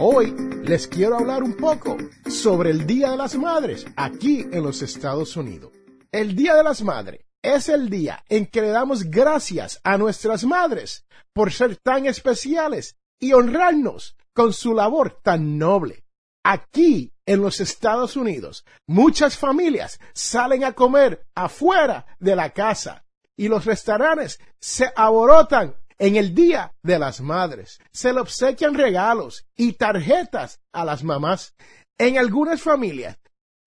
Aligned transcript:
Hoy 0.00 0.32
les 0.62 0.86
quiero 0.86 1.18
hablar 1.18 1.42
un 1.42 1.54
poco 1.54 1.96
sobre 2.30 2.70
el 2.70 2.86
Día 2.86 3.10
de 3.10 3.16
las 3.16 3.34
Madres 3.34 3.84
aquí 3.96 4.46
en 4.52 4.62
los 4.62 4.80
Estados 4.80 5.36
Unidos. 5.36 5.72
El 6.12 6.36
Día 6.36 6.54
de 6.54 6.62
las 6.62 6.82
Madres 6.82 7.24
es 7.42 7.68
el 7.68 7.90
día 7.90 8.22
en 8.28 8.46
que 8.46 8.60
le 8.60 8.68
damos 8.68 9.10
gracias 9.10 9.80
a 9.82 9.98
nuestras 9.98 10.44
madres 10.44 11.04
por 11.32 11.52
ser 11.52 11.78
tan 11.78 12.06
especiales 12.06 12.96
y 13.18 13.32
honrarnos 13.32 14.16
con 14.32 14.52
su 14.52 14.72
labor 14.72 15.18
tan 15.20 15.58
noble. 15.58 16.04
Aquí 16.44 17.12
en 17.26 17.42
los 17.42 17.58
Estados 17.58 18.16
Unidos, 18.16 18.64
muchas 18.86 19.36
familias 19.36 19.98
salen 20.12 20.62
a 20.62 20.74
comer 20.74 21.26
afuera 21.34 22.06
de 22.20 22.36
la 22.36 22.50
casa 22.50 23.04
y 23.36 23.48
los 23.48 23.64
restaurantes 23.64 24.38
se 24.60 24.92
aborotan 24.94 25.74
en 25.98 26.16
el 26.16 26.34
Día 26.34 26.74
de 26.82 26.98
las 26.98 27.20
Madres. 27.20 27.78
Se 27.92 28.12
le 28.12 28.20
obsequian 28.20 28.74
regalos 28.74 29.46
y 29.56 29.72
tarjetas 29.74 30.60
a 30.72 30.84
las 30.84 31.02
mamás. 31.04 31.54
En 31.98 32.18
algunas 32.18 32.62
familias 32.62 33.18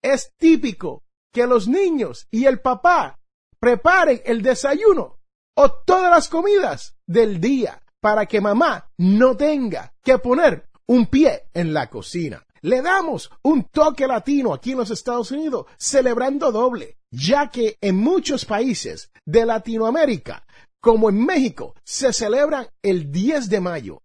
es 0.02 0.32
típico 0.36 1.04
que 1.32 1.46
los 1.46 1.68
niños 1.68 2.26
y 2.30 2.46
el 2.46 2.60
papá 2.60 3.18
preparen 3.60 4.20
el 4.24 4.42
desayuno 4.42 5.18
o 5.54 5.70
todas 5.70 6.10
las 6.10 6.28
comidas 6.28 6.96
del 7.06 7.40
día 7.40 7.82
para 8.00 8.26
que 8.26 8.40
mamá 8.40 8.90
no 8.98 9.36
tenga 9.36 9.94
que 10.02 10.18
poner 10.18 10.68
un 10.86 11.06
pie 11.06 11.44
en 11.54 11.72
la 11.72 11.88
cocina. 11.88 12.44
Le 12.62 12.82
damos 12.82 13.30
un 13.42 13.64
toque 13.64 14.06
latino 14.06 14.54
aquí 14.54 14.72
en 14.72 14.78
los 14.78 14.90
Estados 14.90 15.30
Unidos, 15.32 15.66
celebrando 15.78 16.52
doble, 16.52 16.98
ya 17.10 17.50
que 17.50 17.76
en 17.80 17.96
muchos 17.96 18.44
países 18.44 19.10
de 19.24 19.46
Latinoamérica 19.46 20.44
como 20.82 21.08
en 21.08 21.24
México, 21.24 21.74
se 21.84 22.12
celebran 22.12 22.66
el 22.82 23.12
10 23.12 23.48
de 23.48 23.60
mayo. 23.60 24.02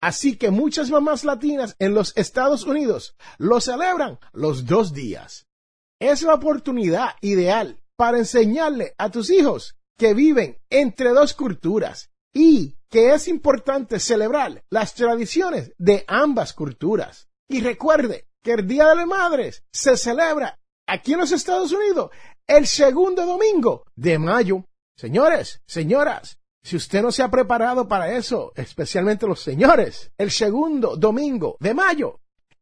Así 0.00 0.36
que 0.36 0.50
muchas 0.50 0.88
mamás 0.88 1.24
latinas 1.24 1.76
en 1.78 1.94
los 1.94 2.16
Estados 2.16 2.64
Unidos 2.64 3.16
lo 3.38 3.60
celebran 3.60 4.18
los 4.32 4.64
dos 4.64 4.92
días. 4.94 5.46
Es 6.00 6.22
la 6.22 6.34
oportunidad 6.34 7.10
ideal 7.20 7.82
para 7.96 8.18
enseñarle 8.18 8.94
a 8.98 9.10
tus 9.10 9.30
hijos 9.30 9.76
que 9.98 10.14
viven 10.14 10.58
entre 10.70 11.10
dos 11.10 11.34
culturas 11.34 12.10
y 12.32 12.76
que 12.88 13.14
es 13.14 13.28
importante 13.28 13.98
celebrar 13.98 14.64
las 14.70 14.94
tradiciones 14.94 15.72
de 15.78 16.04
ambas 16.06 16.52
culturas. 16.52 17.28
Y 17.48 17.60
recuerde 17.60 18.28
que 18.42 18.52
el 18.52 18.66
Día 18.66 18.88
de 18.88 18.96
las 18.96 19.06
Madres 19.06 19.64
se 19.72 19.96
celebra 19.96 20.58
aquí 20.86 21.14
en 21.14 21.20
los 21.20 21.32
Estados 21.32 21.72
Unidos 21.72 22.10
el 22.46 22.66
segundo 22.66 23.26
domingo 23.26 23.84
de 23.96 24.18
mayo. 24.18 24.64
Señores, 25.02 25.60
señoras, 25.66 26.38
si 26.62 26.76
usted 26.76 27.02
no 27.02 27.10
se 27.10 27.24
ha 27.24 27.28
preparado 27.28 27.88
para 27.88 28.12
eso, 28.12 28.52
especialmente 28.54 29.26
los 29.26 29.42
señores, 29.42 30.12
el 30.16 30.30
segundo 30.30 30.94
domingo 30.94 31.56
de 31.58 31.74
mayo 31.74 32.20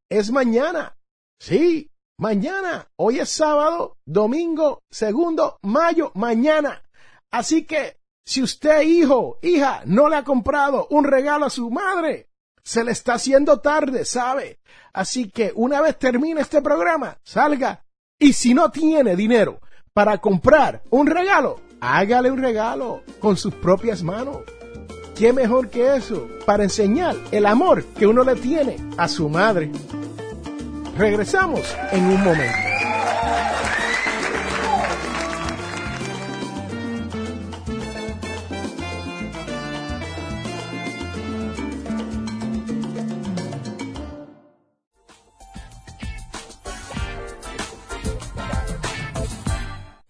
es 0.08 0.30
mañana. 0.30 0.96
Sí, 1.38 1.90
mañana. 2.18 2.88
Hoy 2.96 3.18
es 3.18 3.28
sábado, 3.28 3.98
domingo, 4.06 4.80
segundo 4.90 5.58
mayo, 5.60 6.12
mañana. 6.14 6.82
Así 7.30 7.66
que, 7.66 7.98
si 8.24 8.42
usted, 8.42 8.84
hijo, 8.84 9.38
hija, 9.42 9.82
no 9.84 10.08
le 10.08 10.16
ha 10.16 10.24
comprado 10.24 10.86
un 10.88 11.04
regalo 11.04 11.44
a 11.44 11.50
su 11.50 11.70
madre, 11.70 12.30
se 12.64 12.84
le 12.84 12.92
está 12.92 13.16
haciendo 13.16 13.60
tarde, 13.60 14.06
¿sabe? 14.06 14.60
Así 14.94 15.28
que 15.30 15.52
una 15.54 15.82
vez 15.82 15.98
termine 15.98 16.40
este 16.40 16.62
programa, 16.62 17.18
salga. 17.22 17.84
Y 18.18 18.32
si 18.32 18.54
no 18.54 18.70
tiene 18.70 19.14
dinero 19.14 19.60
para 19.92 20.16
comprar 20.16 20.82
un 20.88 21.06
regalo, 21.06 21.60
hágale 21.80 22.30
un 22.30 22.38
regalo 22.38 23.02
con 23.18 23.36
sus 23.36 23.54
propias 23.54 24.02
manos. 24.02 24.38
¿Qué 25.16 25.32
mejor 25.32 25.68
que 25.68 25.96
eso 25.96 26.28
para 26.46 26.62
enseñar 26.62 27.14
el 27.30 27.46
amor 27.46 27.84
que 27.84 28.06
uno 28.06 28.24
le 28.24 28.36
tiene 28.36 28.76
a 28.96 29.08
su 29.08 29.28
madre? 29.28 29.70
Regresamos 30.96 31.60
en 31.92 32.04
un 32.04 32.24
momento. 32.24 32.58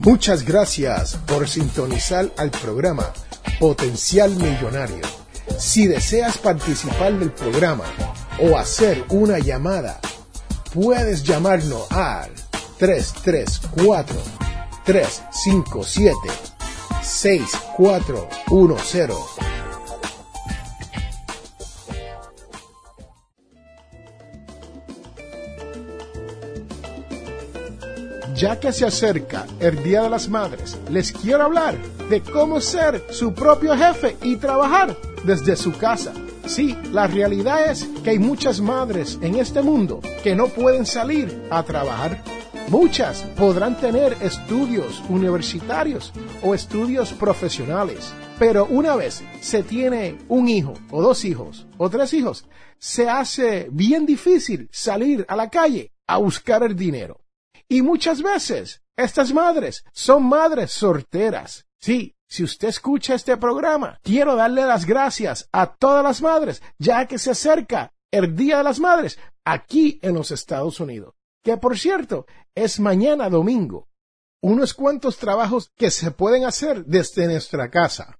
Muchas 0.01 0.45
gracias 0.47 1.17
por 1.27 1.47
sintonizar 1.47 2.33
al 2.39 2.51
programa 2.51 3.13
Potencial 3.59 4.35
Millonario. 4.35 5.03
Si 5.59 5.87
deseas 5.87 6.39
participar 6.39 7.19
del 7.19 7.31
programa 7.33 7.85
o 8.39 8.57
hacer 8.57 9.05
una 9.11 9.39
llamada, 9.39 10.01
puedes 10.73 11.23
llamarnos 11.23 11.93
al 11.93 12.31
334 12.79 14.17
Ya 28.41 28.59
que 28.59 28.73
se 28.73 28.87
acerca 28.87 29.45
el 29.61 29.83
Día 29.83 30.05
de 30.05 30.09
las 30.09 30.27
Madres, 30.31 30.79
les 30.89 31.13
quiero 31.13 31.43
hablar 31.43 31.77
de 32.09 32.23
cómo 32.23 32.59
ser 32.59 33.05
su 33.11 33.35
propio 33.35 33.77
jefe 33.77 34.17
y 34.23 34.37
trabajar 34.37 34.97
desde 35.25 35.57
su 35.57 35.77
casa. 35.77 36.15
Sí, 36.47 36.75
la 36.91 37.07
realidad 37.07 37.71
es 37.71 37.87
que 38.03 38.09
hay 38.09 38.19
muchas 38.19 38.63
madres 38.63 39.19
en 39.21 39.35
este 39.35 39.61
mundo 39.61 40.01
que 40.23 40.35
no 40.35 40.49
pueden 40.49 40.87
salir 40.87 41.43
a 41.51 41.63
trabajar. 41.65 42.25
Muchas 42.69 43.25
podrán 43.37 43.77
tener 43.77 44.17
estudios 44.23 45.03
universitarios 45.11 46.11
o 46.43 46.55
estudios 46.55 47.13
profesionales, 47.13 48.15
pero 48.39 48.65
una 48.65 48.97
vez 48.97 49.23
se 49.43 49.63
tiene 49.63 50.17
un 50.29 50.49
hijo 50.49 50.73
o 50.91 51.03
dos 51.03 51.27
hijos 51.27 51.67
o 51.77 51.91
tres 51.91 52.15
hijos, 52.15 52.47
se 52.79 53.07
hace 53.07 53.69
bien 53.71 54.07
difícil 54.07 54.67
salir 54.73 55.27
a 55.29 55.37
la 55.37 55.51
calle 55.51 55.93
a 56.07 56.17
buscar 56.17 56.63
el 56.63 56.75
dinero. 56.75 57.20
Y 57.71 57.83
muchas 57.83 58.21
veces 58.21 58.83
estas 58.97 59.33
madres 59.33 59.85
son 59.93 60.25
madres 60.25 60.73
sorteras. 60.73 61.69
Sí, 61.79 62.17
si 62.27 62.43
usted 62.43 62.67
escucha 62.67 63.15
este 63.15 63.37
programa, 63.37 64.01
quiero 64.03 64.35
darle 64.35 64.67
las 64.67 64.85
gracias 64.85 65.49
a 65.53 65.77
todas 65.77 66.03
las 66.03 66.21
madres, 66.21 66.63
ya 66.79 67.07
que 67.07 67.17
se 67.17 67.31
acerca 67.31 67.95
el 68.11 68.35
Día 68.35 68.59
de 68.59 68.65
las 68.65 68.81
Madres 68.81 69.21
aquí 69.45 70.01
en 70.03 70.15
los 70.15 70.33
Estados 70.33 70.81
Unidos, 70.81 71.15
que 71.45 71.59
por 71.59 71.79
cierto 71.79 72.27
es 72.57 72.81
mañana 72.81 73.31
domingo. 73.31 73.89
Unos 74.43 74.75
cuantos 74.75 75.19
trabajos 75.19 75.71
que 75.77 75.93
se 75.93 76.11
pueden 76.11 76.47
hacer 76.47 76.85
desde 76.87 77.29
nuestra 77.29 77.71
casa. 77.71 78.19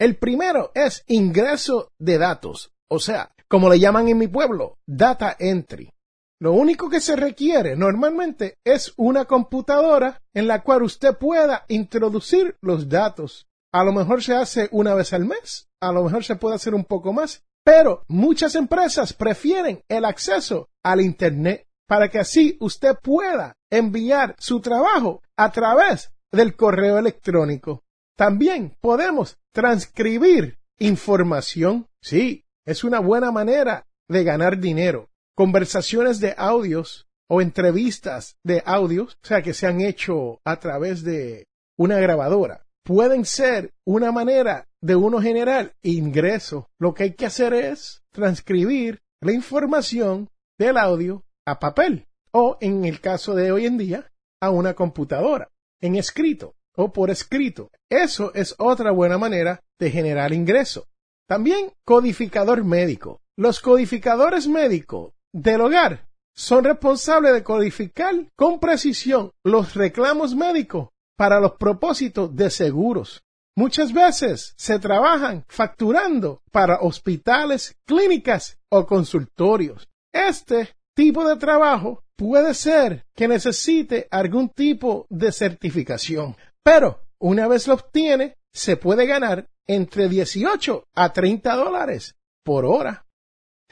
El 0.00 0.16
primero 0.16 0.72
es 0.74 1.04
ingreso 1.06 1.92
de 1.98 2.18
datos, 2.18 2.72
o 2.88 2.98
sea, 2.98 3.32
como 3.46 3.70
le 3.70 3.78
llaman 3.78 4.08
en 4.08 4.18
mi 4.18 4.26
pueblo, 4.26 4.78
data 4.86 5.36
entry. 5.38 5.92
Lo 6.40 6.52
único 6.52 6.88
que 6.88 7.00
se 7.00 7.16
requiere 7.16 7.74
normalmente 7.74 8.58
es 8.64 8.92
una 8.96 9.24
computadora 9.24 10.22
en 10.32 10.46
la 10.46 10.62
cual 10.62 10.84
usted 10.84 11.16
pueda 11.16 11.64
introducir 11.68 12.56
los 12.60 12.88
datos. 12.88 13.48
A 13.72 13.82
lo 13.82 13.92
mejor 13.92 14.22
se 14.22 14.34
hace 14.34 14.68
una 14.70 14.94
vez 14.94 15.12
al 15.12 15.24
mes, 15.24 15.68
a 15.80 15.92
lo 15.92 16.04
mejor 16.04 16.24
se 16.24 16.36
puede 16.36 16.54
hacer 16.54 16.74
un 16.74 16.84
poco 16.84 17.12
más, 17.12 17.44
pero 17.64 18.04
muchas 18.06 18.54
empresas 18.54 19.12
prefieren 19.12 19.82
el 19.88 20.04
acceso 20.04 20.68
al 20.82 21.00
Internet. 21.00 21.64
para 21.88 22.10
que 22.10 22.18
así 22.18 22.58
usted 22.60 22.96
pueda 23.02 23.56
enviar 23.70 24.36
su 24.38 24.60
trabajo 24.60 25.22
a 25.38 25.50
través 25.50 26.12
del 26.30 26.54
correo 26.54 26.98
electrónico. 26.98 27.82
También 28.14 28.76
podemos 28.82 29.38
transcribir 29.52 30.58
información. 30.78 31.86
Sí, 32.02 32.44
es 32.66 32.84
una 32.84 33.00
buena 33.00 33.32
manera 33.32 33.86
de 34.06 34.22
ganar 34.22 34.58
dinero. 34.58 35.07
Conversaciones 35.38 36.18
de 36.18 36.34
audios 36.36 37.06
o 37.28 37.40
entrevistas 37.40 38.36
de 38.42 38.60
audios, 38.66 39.16
o 39.22 39.26
sea, 39.28 39.40
que 39.40 39.54
se 39.54 39.68
han 39.68 39.80
hecho 39.80 40.40
a 40.44 40.58
través 40.58 41.04
de 41.04 41.46
una 41.78 42.00
grabadora, 42.00 42.66
pueden 42.82 43.24
ser 43.24 43.72
una 43.86 44.10
manera 44.10 44.66
de 44.82 44.96
uno 44.96 45.22
generar 45.22 45.76
ingreso. 45.80 46.68
Lo 46.80 46.92
que 46.92 47.04
hay 47.04 47.14
que 47.14 47.26
hacer 47.26 47.54
es 47.54 48.02
transcribir 48.10 49.00
la 49.20 49.30
información 49.30 50.28
del 50.58 50.76
audio 50.76 51.22
a 51.46 51.60
papel 51.60 52.08
o, 52.32 52.58
en 52.60 52.84
el 52.84 53.00
caso 53.00 53.36
de 53.36 53.52
hoy 53.52 53.66
en 53.66 53.78
día, 53.78 54.10
a 54.40 54.50
una 54.50 54.74
computadora, 54.74 55.52
en 55.80 55.94
escrito 55.94 56.56
o 56.74 56.92
por 56.92 57.10
escrito. 57.10 57.70
Eso 57.88 58.34
es 58.34 58.56
otra 58.58 58.90
buena 58.90 59.18
manera 59.18 59.62
de 59.78 59.92
generar 59.92 60.32
ingreso. 60.32 60.88
También 61.28 61.70
codificador 61.84 62.64
médico. 62.64 63.20
Los 63.36 63.60
codificadores 63.60 64.48
médicos 64.48 65.12
del 65.42 65.60
hogar 65.60 66.08
son 66.34 66.64
responsables 66.64 67.32
de 67.32 67.42
codificar 67.42 68.14
con 68.36 68.58
precisión 68.58 69.32
los 69.44 69.74
reclamos 69.74 70.34
médicos 70.34 70.88
para 71.16 71.40
los 71.40 71.52
propósitos 71.52 72.34
de 72.34 72.50
seguros. 72.50 73.22
Muchas 73.56 73.92
veces 73.92 74.54
se 74.56 74.78
trabajan 74.78 75.44
facturando 75.48 76.42
para 76.52 76.78
hospitales, 76.80 77.76
clínicas 77.84 78.58
o 78.70 78.86
consultorios. 78.86 79.88
Este 80.12 80.76
tipo 80.94 81.28
de 81.28 81.36
trabajo 81.36 82.04
puede 82.16 82.54
ser 82.54 83.04
que 83.14 83.26
necesite 83.26 84.06
algún 84.10 84.48
tipo 84.50 85.06
de 85.08 85.32
certificación, 85.32 86.36
pero 86.62 87.00
una 87.18 87.48
vez 87.48 87.66
lo 87.66 87.74
obtiene, 87.74 88.36
se 88.52 88.76
puede 88.76 89.06
ganar 89.06 89.48
entre 89.66 90.08
18 90.08 90.84
a 90.94 91.12
30 91.12 91.56
dólares 91.56 92.14
por 92.44 92.64
hora. 92.64 93.07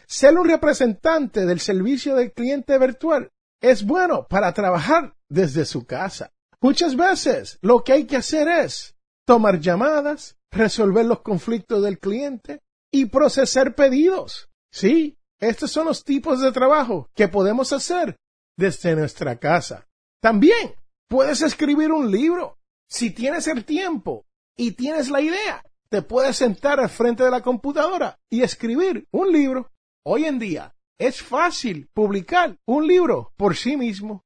Ser 0.07 0.39
un 0.39 0.49
representante 0.49 1.47
del 1.47 1.61
servicio 1.61 2.15
del 2.15 2.33
cliente 2.33 2.79
virtual 2.79 3.33
es 3.61 3.85
bueno 3.85 4.27
para 4.29 4.53
trabajar 4.53 5.17
desde 5.29 5.65
su 5.65 5.85
casa. 5.85 6.33
Muchas 6.61 6.97
veces 6.97 7.59
lo 7.61 7.83
que 7.83 7.93
hay 7.93 8.07
que 8.07 8.17
hacer 8.17 8.49
es 8.49 8.95
tomar 9.27 9.59
llamadas, 9.59 10.37
resolver 10.53 11.05
los 11.05 11.23
conflictos 11.23 11.83
del 11.83 11.99
cliente 11.99 12.63
y 12.93 13.07
procesar 13.07 13.75
pedidos. 13.75 14.49
Sí, 14.71 15.19
estos 15.41 15.73
son 15.73 15.87
los 15.87 16.05
tipos 16.05 16.41
de 16.41 16.53
trabajo 16.53 17.11
que 17.15 17.29
podemos 17.29 17.73
hacer 17.73 18.17
desde 18.57 18.95
nuestra 18.95 19.37
casa. 19.39 19.87
También 20.23 20.75
puedes 21.09 21.43
escribir 21.43 21.93
un 21.93 22.11
libro. 22.11 22.59
Si 22.89 23.11
tienes 23.11 23.49
el 23.49 23.65
tiempo 23.65 24.25
y 24.57 24.73
tienes 24.73 25.11
la 25.11 25.21
idea, 25.21 25.65
te 25.89 26.03
puedes 26.03 26.37
sentar 26.37 26.79
al 26.79 26.89
frente 26.89 27.25
de 27.25 27.31
la 27.31 27.43
computadora 27.43 28.19
y 28.31 28.43
escribir 28.43 29.07
un 29.11 29.33
libro. 29.33 29.71
Hoy 30.09 30.25
en 30.25 30.39
día 30.39 30.73
es 31.01 31.21
fácil 31.21 31.91
publicar 31.93 32.57
un 32.65 32.87
libro 32.87 33.33
por 33.37 33.57
sí 33.57 33.77
mismo. 33.77 34.23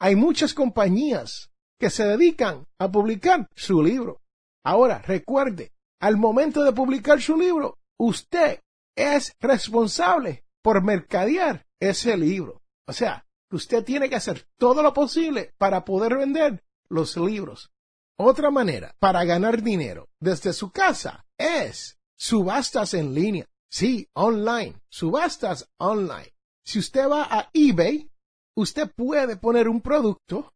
Hay 0.00 0.16
muchas 0.16 0.54
compañías 0.54 1.50
que 1.78 1.90
se 1.90 2.06
dedican 2.06 2.66
a 2.78 2.90
publicar 2.90 3.46
su 3.54 3.82
libro. 3.82 4.22
Ahora, 4.64 5.00
recuerde, 5.00 5.74
al 6.00 6.16
momento 6.16 6.64
de 6.64 6.72
publicar 6.72 7.20
su 7.20 7.36
libro, 7.36 7.76
usted 7.98 8.62
es 8.96 9.34
responsable 9.38 10.46
por 10.62 10.82
mercadear 10.82 11.66
ese 11.78 12.16
libro. 12.16 12.62
O 12.86 12.94
sea, 12.94 13.26
usted 13.50 13.84
tiene 13.84 14.08
que 14.08 14.16
hacer 14.16 14.46
todo 14.56 14.82
lo 14.82 14.94
posible 14.94 15.52
para 15.58 15.84
poder 15.84 16.16
vender 16.16 16.64
los 16.88 17.18
libros. 17.18 17.70
Otra 18.18 18.50
manera 18.50 18.96
para 18.98 19.26
ganar 19.26 19.62
dinero 19.62 20.08
desde 20.20 20.54
su 20.54 20.70
casa 20.70 21.26
es 21.36 21.98
subastas 22.16 22.94
en 22.94 23.12
línea. 23.12 23.46
Sí, 23.70 24.08
online, 24.14 24.80
subastas 24.88 25.68
online. 25.78 26.32
Si 26.64 26.78
usted 26.78 27.08
va 27.08 27.24
a 27.24 27.50
eBay, 27.52 28.10
usted 28.56 28.90
puede 28.94 29.36
poner 29.36 29.68
un 29.68 29.80
producto 29.80 30.52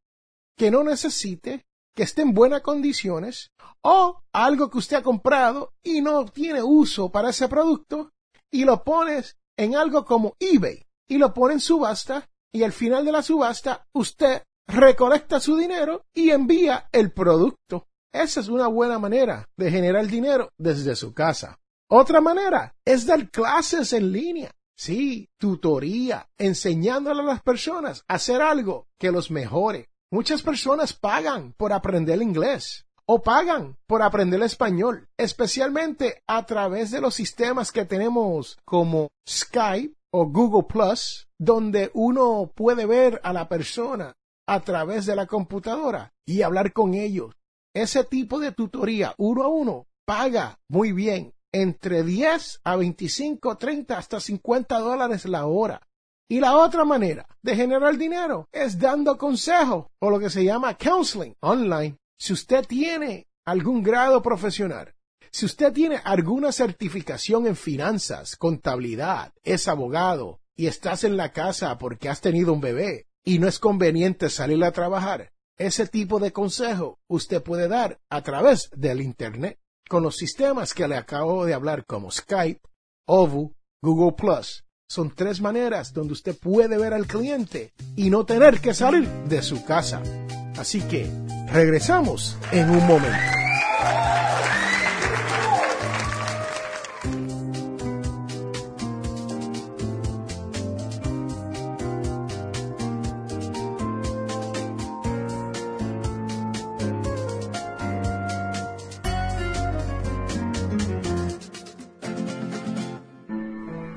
que 0.57 0.71
no 0.71 0.83
necesite 0.83 1.65
que 1.95 2.05
esté 2.05 2.23
en 2.23 2.33
buenas 2.33 2.63
condiciones 2.63 3.51
o 3.83 4.23
algo 4.33 4.71
que 4.71 4.79
usted 4.79 4.99
ha 4.99 5.03
comprado 5.03 5.75
y 5.83 6.01
no 6.01 6.25
tiene 6.27 6.63
uso 6.63 7.11
para 7.11 7.31
ese 7.31 7.49
producto 7.49 8.13
y 8.51 8.65
lo 8.65 8.83
pones 8.83 9.37
en 9.57 9.77
algo 9.77 10.05
como 10.05 10.35
eBay 10.39 10.87
y 11.09 11.19
lo 11.19 11.35
pone 11.35 11.55
en 11.55 11.61
subasta 11.61 12.29
y 12.53 12.63
al 12.63 12.73
final 12.73 13.05
de 13.05 13.13
la 13.13 13.23
subasta 13.23 13.87
usted 13.93 14.43
recolecta 14.67 15.41
su 15.41 15.57
dinero 15.57 16.07
y 16.15 16.31
envía 16.31 16.89
el 16.93 17.13
producto. 17.13 17.89
Esa 18.13 18.41
es 18.41 18.49
una 18.49 18.69
buena 18.69 18.99
manera 18.99 19.49
de 19.57 19.71
generar 19.71 20.07
dinero 20.07 20.51
desde 20.59 20.97
su 20.97 21.13
casa. 21.15 21.59
Otra 21.95 22.23
manera 22.23 22.75
es 22.87 23.05
dar 23.05 23.29
clases 23.29 23.93
en 23.93 24.13
línea. 24.13 24.51
Sí, 24.75 25.29
tutoría, 25.37 26.27
enseñándole 26.39 27.21
a 27.21 27.25
las 27.25 27.43
personas 27.43 28.03
a 28.09 28.15
hacer 28.15 28.41
algo 28.41 28.87
que 28.99 29.13
los 29.13 29.31
mejore. 29.31 29.91
Muchas 30.11 30.41
personas 30.41 30.95
pagan 30.95 31.53
por 31.53 31.71
aprender 31.71 32.23
inglés 32.23 32.87
o 33.05 33.21
pagan 33.21 33.77
por 33.87 34.01
aprender 34.01 34.41
español, 34.41 35.11
especialmente 35.19 36.23
a 36.27 36.47
través 36.47 36.93
de 36.93 37.03
los 37.03 37.15
sistemas 37.15 37.71
que 37.71 37.85
tenemos 37.85 38.59
como 38.65 39.09
Skype 39.29 39.95
o 40.13 40.25
Google 40.31 40.67
Plus, 40.67 41.29
donde 41.39 41.91
uno 41.93 42.51
puede 42.55 42.87
ver 42.87 43.21
a 43.23 43.35
la 43.35 43.51
persona 43.51 44.15
a 44.49 44.61
través 44.61 45.05
de 45.05 45.15
la 45.15 45.27
computadora 45.27 46.15
y 46.25 46.41
hablar 46.41 46.73
con 46.73 46.95
ellos. 46.95 47.35
Ese 47.75 48.03
tipo 48.05 48.39
de 48.39 48.53
tutoría 48.53 49.15
uno 49.19 49.43
a 49.43 49.49
uno 49.49 49.89
paga 50.07 50.59
muy 50.69 50.93
bien, 50.93 51.35
entre 51.53 52.03
10 52.03 52.61
a 52.65 52.77
25, 52.77 53.57
30 53.59 53.99
hasta 53.99 54.21
50 54.21 54.79
dólares 54.79 55.27
la 55.27 55.47
hora. 55.47 55.87
Y 56.29 56.41
la 56.41 56.57
otra 56.57 56.85
manera 56.85 57.27
de 57.43 57.55
generar 57.55 57.99
dinero 57.99 58.49
es 58.53 58.79
dando 58.79 59.19
consejo 59.19 59.91
o 59.99 60.11
lo 60.11 60.19
que 60.19 60.31
se 60.31 60.45
llama 60.45 60.79
counseling 60.79 61.37
online. 61.41 61.99
Si 62.19 62.33
usted 62.33 62.65
tiene 62.67 63.29
algún 63.45 63.83
grado 63.83 64.23
profesional, 64.23 64.95
si 65.31 65.45
usted 65.47 65.73
tiene 65.73 66.01
alguna 66.05 66.53
certificación 66.53 67.47
en 67.47 67.57
finanzas, 67.57 68.37
contabilidad, 68.37 69.33
es 69.43 69.69
abogado 69.69 70.41
y 70.57 70.67
estás 70.67 71.05
en 71.05 71.17
la 71.17 71.33
casa 71.33 71.77
porque 71.79 72.09
has 72.09 72.21
tenido 72.21 72.53
un 72.53 72.61
bebé 72.61 73.09
y 73.25 73.39
no 73.39 73.49
es 73.49 73.59
conveniente 73.59 74.31
salir 74.31 74.63
a 74.65 74.73
trabajar, 74.73 75.33
ese 75.59 75.87
tipo 75.87 76.19
de 76.19 76.33
consejo 76.33 76.99
usted 77.09 77.43
puede 77.43 77.69
dar 77.69 78.01
a 78.09 78.23
través 78.23 78.71
del 78.75 79.01
Internet 79.03 79.59
con 79.93 80.03
los 80.03 80.17
sistemas 80.17 80.73
que 80.73 80.89
le 80.89 80.97
acabo 80.97 81.45
de 81.45 81.53
hablar 81.53 81.85
como 81.85 82.11
Skype, 82.11 82.63
OVU, 83.07 83.55
Google 83.83 84.13
Plus 84.17 84.65
son 84.89 85.15
tres 85.15 85.43
maneras 85.43 85.93
donde 85.93 86.15
usted 86.15 86.35
puede 86.35 86.79
ver 86.79 86.95
al 86.95 87.07
cliente 87.07 87.75
y 87.95 88.09
no 88.09 88.25
tener 88.25 88.63
que 88.63 88.73
salir 88.73 89.07
de 89.07 89.43
su 89.43 89.67
casa. 89.67 90.03
Así 90.57 90.81
que 90.81 91.11
regresamos 91.53 92.39
en 92.53 92.71
un 92.71 92.87
momento. 92.87 93.42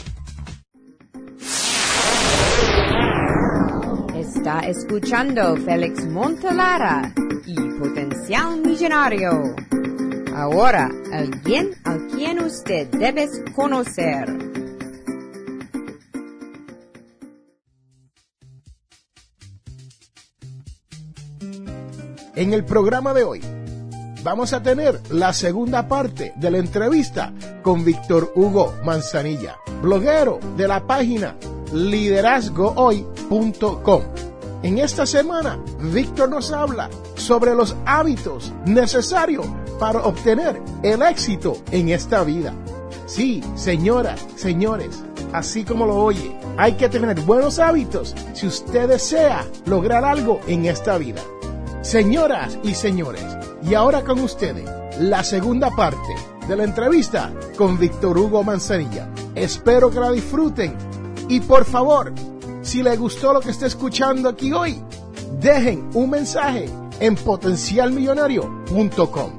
Está 4.15 4.61
escuchando 4.61 5.55
Félix 5.57 6.07
Montelara 6.07 7.13
y 7.45 7.55
Potencial 8.23 8.61
Millonario. 8.61 9.53
Ahora, 10.33 10.89
alguien 11.11 11.71
al 11.83 12.07
quien 12.07 12.39
usted 12.39 12.87
debes 12.87 13.43
conocer. 13.53 14.29
En 22.35 22.53
el 22.53 22.63
programa 22.63 23.13
de 23.13 23.25
hoy 23.25 23.41
vamos 24.23 24.53
a 24.53 24.63
tener 24.63 25.01
la 25.09 25.33
segunda 25.33 25.89
parte 25.89 26.31
de 26.37 26.49
la 26.49 26.59
entrevista 26.59 27.33
con 27.61 27.83
Víctor 27.83 28.31
Hugo 28.35 28.73
Manzanilla, 28.85 29.57
bloguero 29.81 30.39
de 30.55 30.69
la 30.69 30.87
página 30.87 31.35
liderazgohoy.com. 31.73 34.01
En 34.63 34.77
esta 34.77 35.05
semana, 35.05 35.59
Víctor 35.81 36.29
nos 36.29 36.53
habla 36.53 36.89
sobre 37.23 37.55
los 37.55 37.75
hábitos 37.85 38.51
necesarios 38.65 39.45
para 39.79 40.01
obtener 40.01 40.61
el 40.83 41.01
éxito 41.01 41.55
en 41.71 41.89
esta 41.89 42.23
vida. 42.23 42.53
Sí, 43.05 43.41
señoras, 43.55 44.25
señores, 44.35 45.03
así 45.31 45.63
como 45.63 45.85
lo 45.85 45.95
oye, 45.95 46.37
hay 46.57 46.73
que 46.73 46.89
tener 46.89 47.21
buenos 47.21 47.59
hábitos 47.59 48.13
si 48.33 48.47
usted 48.47 48.89
desea 48.89 49.45
lograr 49.65 50.03
algo 50.03 50.41
en 50.47 50.65
esta 50.65 50.97
vida. 50.97 51.21
Señoras 51.81 52.59
y 52.61 52.75
señores, 52.75 53.25
y 53.63 53.73
ahora 53.73 54.03
con 54.03 54.19
ustedes, 54.19 54.69
la 54.99 55.23
segunda 55.23 55.71
parte 55.71 56.13
de 56.47 56.57
la 56.57 56.65
entrevista 56.65 57.31
con 57.57 57.79
Víctor 57.79 58.17
Hugo 58.17 58.43
Manzanilla. 58.43 59.07
Espero 59.33 59.89
que 59.89 59.99
la 59.99 60.11
disfruten 60.11 60.75
y 61.29 61.39
por 61.39 61.63
favor, 61.63 62.13
si 62.61 62.83
le 62.83 62.97
gustó 62.97 63.31
lo 63.31 63.39
que 63.39 63.51
está 63.51 63.65
escuchando 63.65 64.27
aquí 64.27 64.51
hoy, 64.51 64.81
dejen 65.39 65.89
un 65.93 66.09
mensaje 66.09 66.69
en 67.03 67.15
potencialmillonario.com. 67.15 69.31